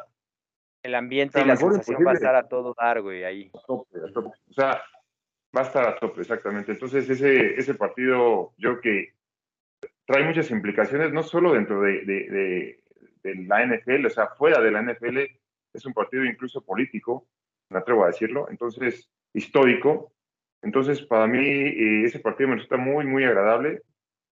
el 0.83 0.95
ambiente 0.95 1.43
y 1.43 1.45
la 1.45 1.57
sensación 1.57 2.07
va 2.07 2.13
a 2.13 2.15
estar 2.15 2.35
a 2.35 2.49
todo 2.49 2.75
dar, 2.79 3.03
güey, 3.03 3.25
ahí. 3.25 3.51
A 3.55 3.67
tope, 3.67 3.99
a 3.99 4.13
tope. 4.13 4.31
O 4.49 4.53
sea, 4.55 4.83
va 5.55 5.61
a 5.61 5.65
estar 5.65 5.87
a 5.87 5.97
tope, 5.99 6.23
exactamente. 6.23 6.73
Entonces, 6.73 7.11
ese, 7.11 7.55
ese 7.55 7.75
partido, 7.75 8.55
yo 8.57 8.81
que 8.81 9.13
trae 10.07 10.25
muchas 10.25 10.51
implicaciones, 10.51 11.13
no 11.13 11.23
solo 11.23 11.53
dentro 11.53 11.83
de, 11.83 12.03
de, 12.07 12.81
de 13.23 13.35
la 13.45 13.67
NFL, 13.67 14.07
o 14.07 14.11
sea, 14.11 14.29
fuera 14.29 14.63
de 14.63 14.71
la 14.71 14.81
NFL, 14.83 15.19
es 15.75 15.85
un 15.85 15.93
partido 15.93 16.25
incluso 16.25 16.65
político, 16.65 17.29
me 17.69 17.79
atrevo 17.79 18.05
a 18.05 18.09
decirlo. 18.09 18.49
Entonces, 18.51 19.11
histórico. 19.39 20.13
Entonces, 20.63 21.01
para 21.03 21.27
mí, 21.27 21.39
eh, 21.39 22.05
ese 22.05 22.19
partido 22.19 22.51
me 22.51 22.57
resulta 22.57 22.77
muy, 22.77 23.07
muy 23.07 23.25
agradable 23.25 23.83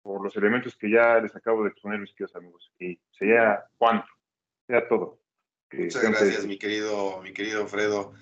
por 0.01 0.23
los 0.23 0.35
elementos 0.35 0.75
que 0.75 0.89
ya 0.89 1.19
les 1.19 1.35
acabo 1.35 1.63
de 1.63 1.69
exponer, 1.69 1.99
mis 1.99 2.11
queridos 2.11 2.35
amigos. 2.35 2.71
Y 2.79 2.99
sería 3.11 3.63
cuánto, 3.77 4.07
sea 4.67 4.87
todo. 4.87 5.19
Muchas 5.71 6.03
gracias, 6.03 6.45
mi 6.45 6.57
querido, 6.57 7.21
mi 7.21 7.33
querido 7.33 7.67
Fredo. 7.67 8.13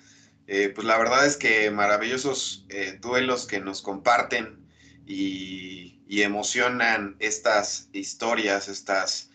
Eh, 0.46 0.70
pues 0.74 0.86
la 0.86 0.98
verdad 0.98 1.26
es 1.26 1.36
que 1.36 1.70
maravillosos 1.70 2.66
eh, 2.68 2.98
duelos 3.00 3.46
que 3.46 3.60
nos 3.60 3.82
comparten 3.82 4.66
y, 5.06 6.02
y 6.06 6.22
emocionan 6.22 7.16
estas 7.18 7.88
historias, 7.92 8.68
estos 8.68 9.28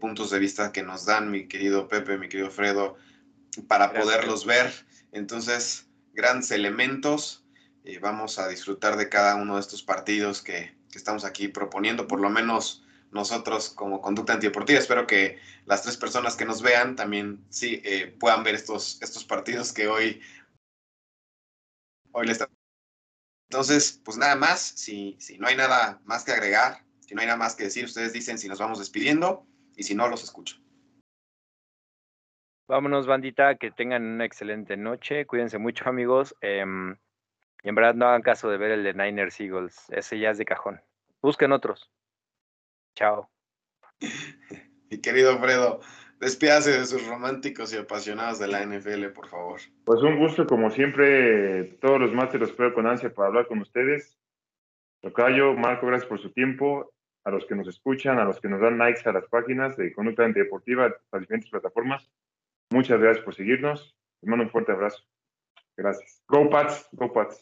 puntos 0.00 0.30
de 0.30 0.38
vista 0.38 0.72
que 0.72 0.82
nos 0.82 1.04
dan 1.04 1.30
mi 1.30 1.46
querido 1.46 1.88
Pepe, 1.88 2.16
mi 2.16 2.30
querido 2.30 2.50
Fredo, 2.50 2.96
para 3.68 3.92
poderlos 3.92 4.46
ver. 4.46 4.72
Entonces, 5.12 5.87
grandes 6.18 6.50
elementos. 6.50 7.44
Eh, 7.84 8.00
vamos 8.00 8.40
a 8.40 8.48
disfrutar 8.48 8.96
de 8.96 9.08
cada 9.08 9.36
uno 9.36 9.54
de 9.54 9.60
estos 9.60 9.84
partidos 9.84 10.42
que, 10.42 10.76
estamos 10.92 11.24
aquí 11.24 11.46
proponiendo, 11.46 12.08
por 12.08 12.18
lo 12.18 12.28
menos 12.28 12.82
nosotros 13.12 13.68
como 13.68 14.02
conducta 14.02 14.32
antideportiva. 14.32 14.80
Espero 14.80 15.06
que 15.06 15.38
las 15.64 15.82
tres 15.82 15.96
personas 15.96 16.34
que 16.34 16.44
nos 16.44 16.60
vean 16.60 16.96
también 16.96 17.44
sí 17.50 17.80
eh, 17.84 18.16
puedan 18.18 18.42
ver 18.42 18.56
estos, 18.56 19.00
estos 19.00 19.24
partidos 19.24 19.72
que 19.72 19.86
hoy, 19.86 20.20
hoy 22.10 22.26
les 22.26 22.44
Entonces, 23.48 24.00
pues 24.04 24.16
nada 24.16 24.34
más, 24.34 24.60
si, 24.60 25.16
si 25.20 25.38
no 25.38 25.46
hay 25.46 25.54
nada 25.54 26.00
más 26.04 26.24
que 26.24 26.32
agregar, 26.32 26.84
si 27.06 27.14
no 27.14 27.20
hay 27.20 27.28
nada 27.28 27.38
más 27.38 27.54
que 27.54 27.64
decir, 27.64 27.84
ustedes 27.84 28.12
dicen 28.12 28.38
si 28.38 28.48
nos 28.48 28.58
vamos 28.58 28.80
despidiendo 28.80 29.46
y 29.76 29.84
si 29.84 29.94
no, 29.94 30.08
los 30.08 30.24
escucho. 30.24 30.56
Vámonos, 32.68 33.06
bandita, 33.06 33.54
que 33.54 33.70
tengan 33.70 34.04
una 34.04 34.26
excelente 34.26 34.76
noche. 34.76 35.24
Cuídense 35.24 35.56
mucho, 35.56 35.88
amigos. 35.88 36.36
Em, 36.42 36.96
y 37.62 37.68
en 37.70 37.74
verdad 37.74 37.94
no 37.94 38.06
hagan 38.06 38.20
caso 38.20 38.50
de 38.50 38.58
ver 38.58 38.72
el 38.72 38.84
de 38.84 38.92
Niners 38.92 39.40
Eagles. 39.40 39.86
Ese 39.88 40.18
ya 40.18 40.30
es 40.30 40.38
de 40.38 40.44
cajón. 40.44 40.78
Busquen 41.22 41.52
otros. 41.52 41.90
Chao. 42.94 43.30
Mi 44.90 45.00
querido 45.00 45.38
Fredo, 45.38 45.80
despídase 46.20 46.78
de 46.78 46.84
sus 46.84 47.06
románticos 47.06 47.72
y 47.72 47.78
apasionados 47.78 48.38
de 48.38 48.48
la 48.48 48.62
NFL, 48.62 49.12
por 49.14 49.28
favor. 49.28 49.60
Pues 49.86 50.02
un 50.02 50.18
gusto, 50.18 50.46
como 50.46 50.70
siempre, 50.70 51.64
todos 51.80 51.98
los 51.98 52.12
martes 52.12 52.38
los 52.38 52.50
espero 52.50 52.74
con 52.74 52.86
ansia 52.86 53.14
para 53.14 53.28
hablar 53.28 53.46
con 53.46 53.60
ustedes. 53.60 54.18
Tocayo, 55.00 55.54
Marco, 55.54 55.86
gracias 55.86 56.08
por 56.08 56.20
su 56.20 56.32
tiempo. 56.32 56.92
A 57.24 57.30
los 57.30 57.46
que 57.46 57.54
nos 57.54 57.66
escuchan, 57.66 58.18
a 58.18 58.24
los 58.24 58.38
que 58.40 58.48
nos 58.48 58.60
dan 58.60 58.76
likes 58.76 59.08
a 59.08 59.12
las 59.12 59.26
páginas 59.28 59.74
de 59.78 59.90
Conducta 59.94 60.24
Antideportiva, 60.24 60.94
las 61.12 61.20
diferentes 61.22 61.50
plataformas. 61.50 62.10
Muchas 62.70 63.00
gracias 63.00 63.24
por 63.24 63.34
seguirnos. 63.34 63.94
Les 64.20 64.28
mando 64.28 64.44
un 64.44 64.50
fuerte 64.50 64.72
abrazo. 64.72 65.02
Gracias. 65.76 66.22
Go 66.28 66.50
Pats, 66.50 66.86
go 66.92 67.12
Pats. 67.12 67.40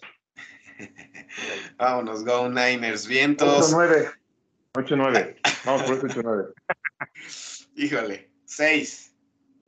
Vámonos, 1.79 2.25
Go 2.25 2.49
Niners, 2.49 3.07
vientos. 3.07 3.73
8-9. 3.73 4.13
8-9. 4.75 5.37
Vamos 5.65 5.83
por 5.83 5.97
eso 5.97 6.07
8-9. 6.07 6.53
Híjole, 7.77 8.31
6. 8.45 9.15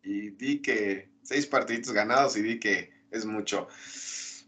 Y 0.04 0.30
di 0.30 0.60
que 0.60 1.10
6 1.22 1.46
partiditos 1.46 1.92
ganados 1.92 2.36
y 2.36 2.42
di 2.42 2.60
que 2.60 2.92
es 3.10 3.24
mucho. 3.24 3.68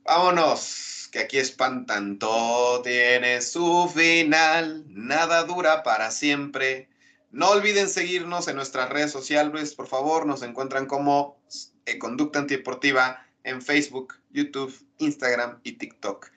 Vámonos, 0.05 1.09
que 1.11 1.21
aquí 1.21 1.39
espantan. 1.39 2.19
Todo 2.19 2.83
tiene 2.83 3.41
su 3.41 3.91
final. 3.95 4.85
Nada 4.89 5.45
dura 5.45 5.83
para 5.83 6.11
siempre. 6.11 6.89
No 7.31 7.51
olviden 7.51 7.89
seguirnos 7.89 8.49
en 8.49 8.57
nuestras 8.57 8.91
redes 8.91 9.13
sociales, 9.13 9.75
por 9.77 9.87
favor, 9.87 10.27
nos 10.27 10.43
encuentran 10.43 10.87
como 10.87 11.41
eh, 11.87 11.97
Conducta 11.97 12.41
Antideportiva 12.41 13.25
en 13.45 13.63
Facebook, 13.63 14.15
YouTube, 14.31 14.75
Instagram 14.99 15.61
y 15.63 15.73
TikTok. 15.73 16.29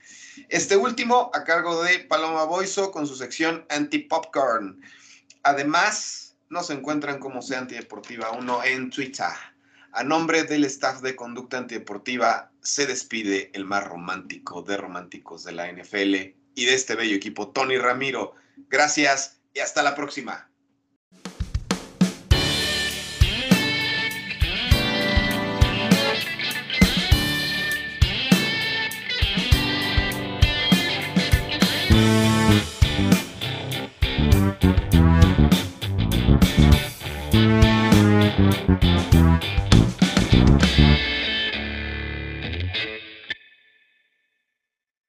Este 0.50 0.78
último 0.78 1.32
a 1.34 1.44
cargo 1.44 1.84
de 1.84 2.00
Paloma 2.00 2.44
Boiso 2.44 2.92
con 2.92 3.08
su 3.08 3.16
sección 3.16 3.66
Anti-Popcorn. 3.70 4.82
Además, 5.42 6.36
nos 6.50 6.70
encuentran 6.70 7.18
como 7.18 7.42
Sea 7.42 7.58
Antideportiva 7.58 8.30
1 8.32 8.64
en 8.66 8.92
Twitter. 8.92 9.26
A 9.94 10.04
nombre 10.04 10.44
del 10.44 10.64
staff 10.66 11.02
de 11.02 11.16
Conducta 11.16 11.58
Antideportiva, 11.58 12.52
se 12.62 12.86
despide 12.86 13.50
el 13.54 13.66
más 13.66 13.84
romántico 13.84 14.62
de 14.62 14.78
románticos 14.78 15.44
de 15.44 15.54
la 15.54 15.72
NFL 15.72 16.16
y 16.56 16.66
de 16.66 16.74
este 16.76 16.94
bello 16.96 17.16
equipo, 17.16 17.50
Tony 17.50 17.80
Ramiro. 17.80 18.36
Gracias 18.70 19.42
y 19.56 19.60
hasta 19.60 19.82
la 19.82 19.96
próxima. 19.96 20.53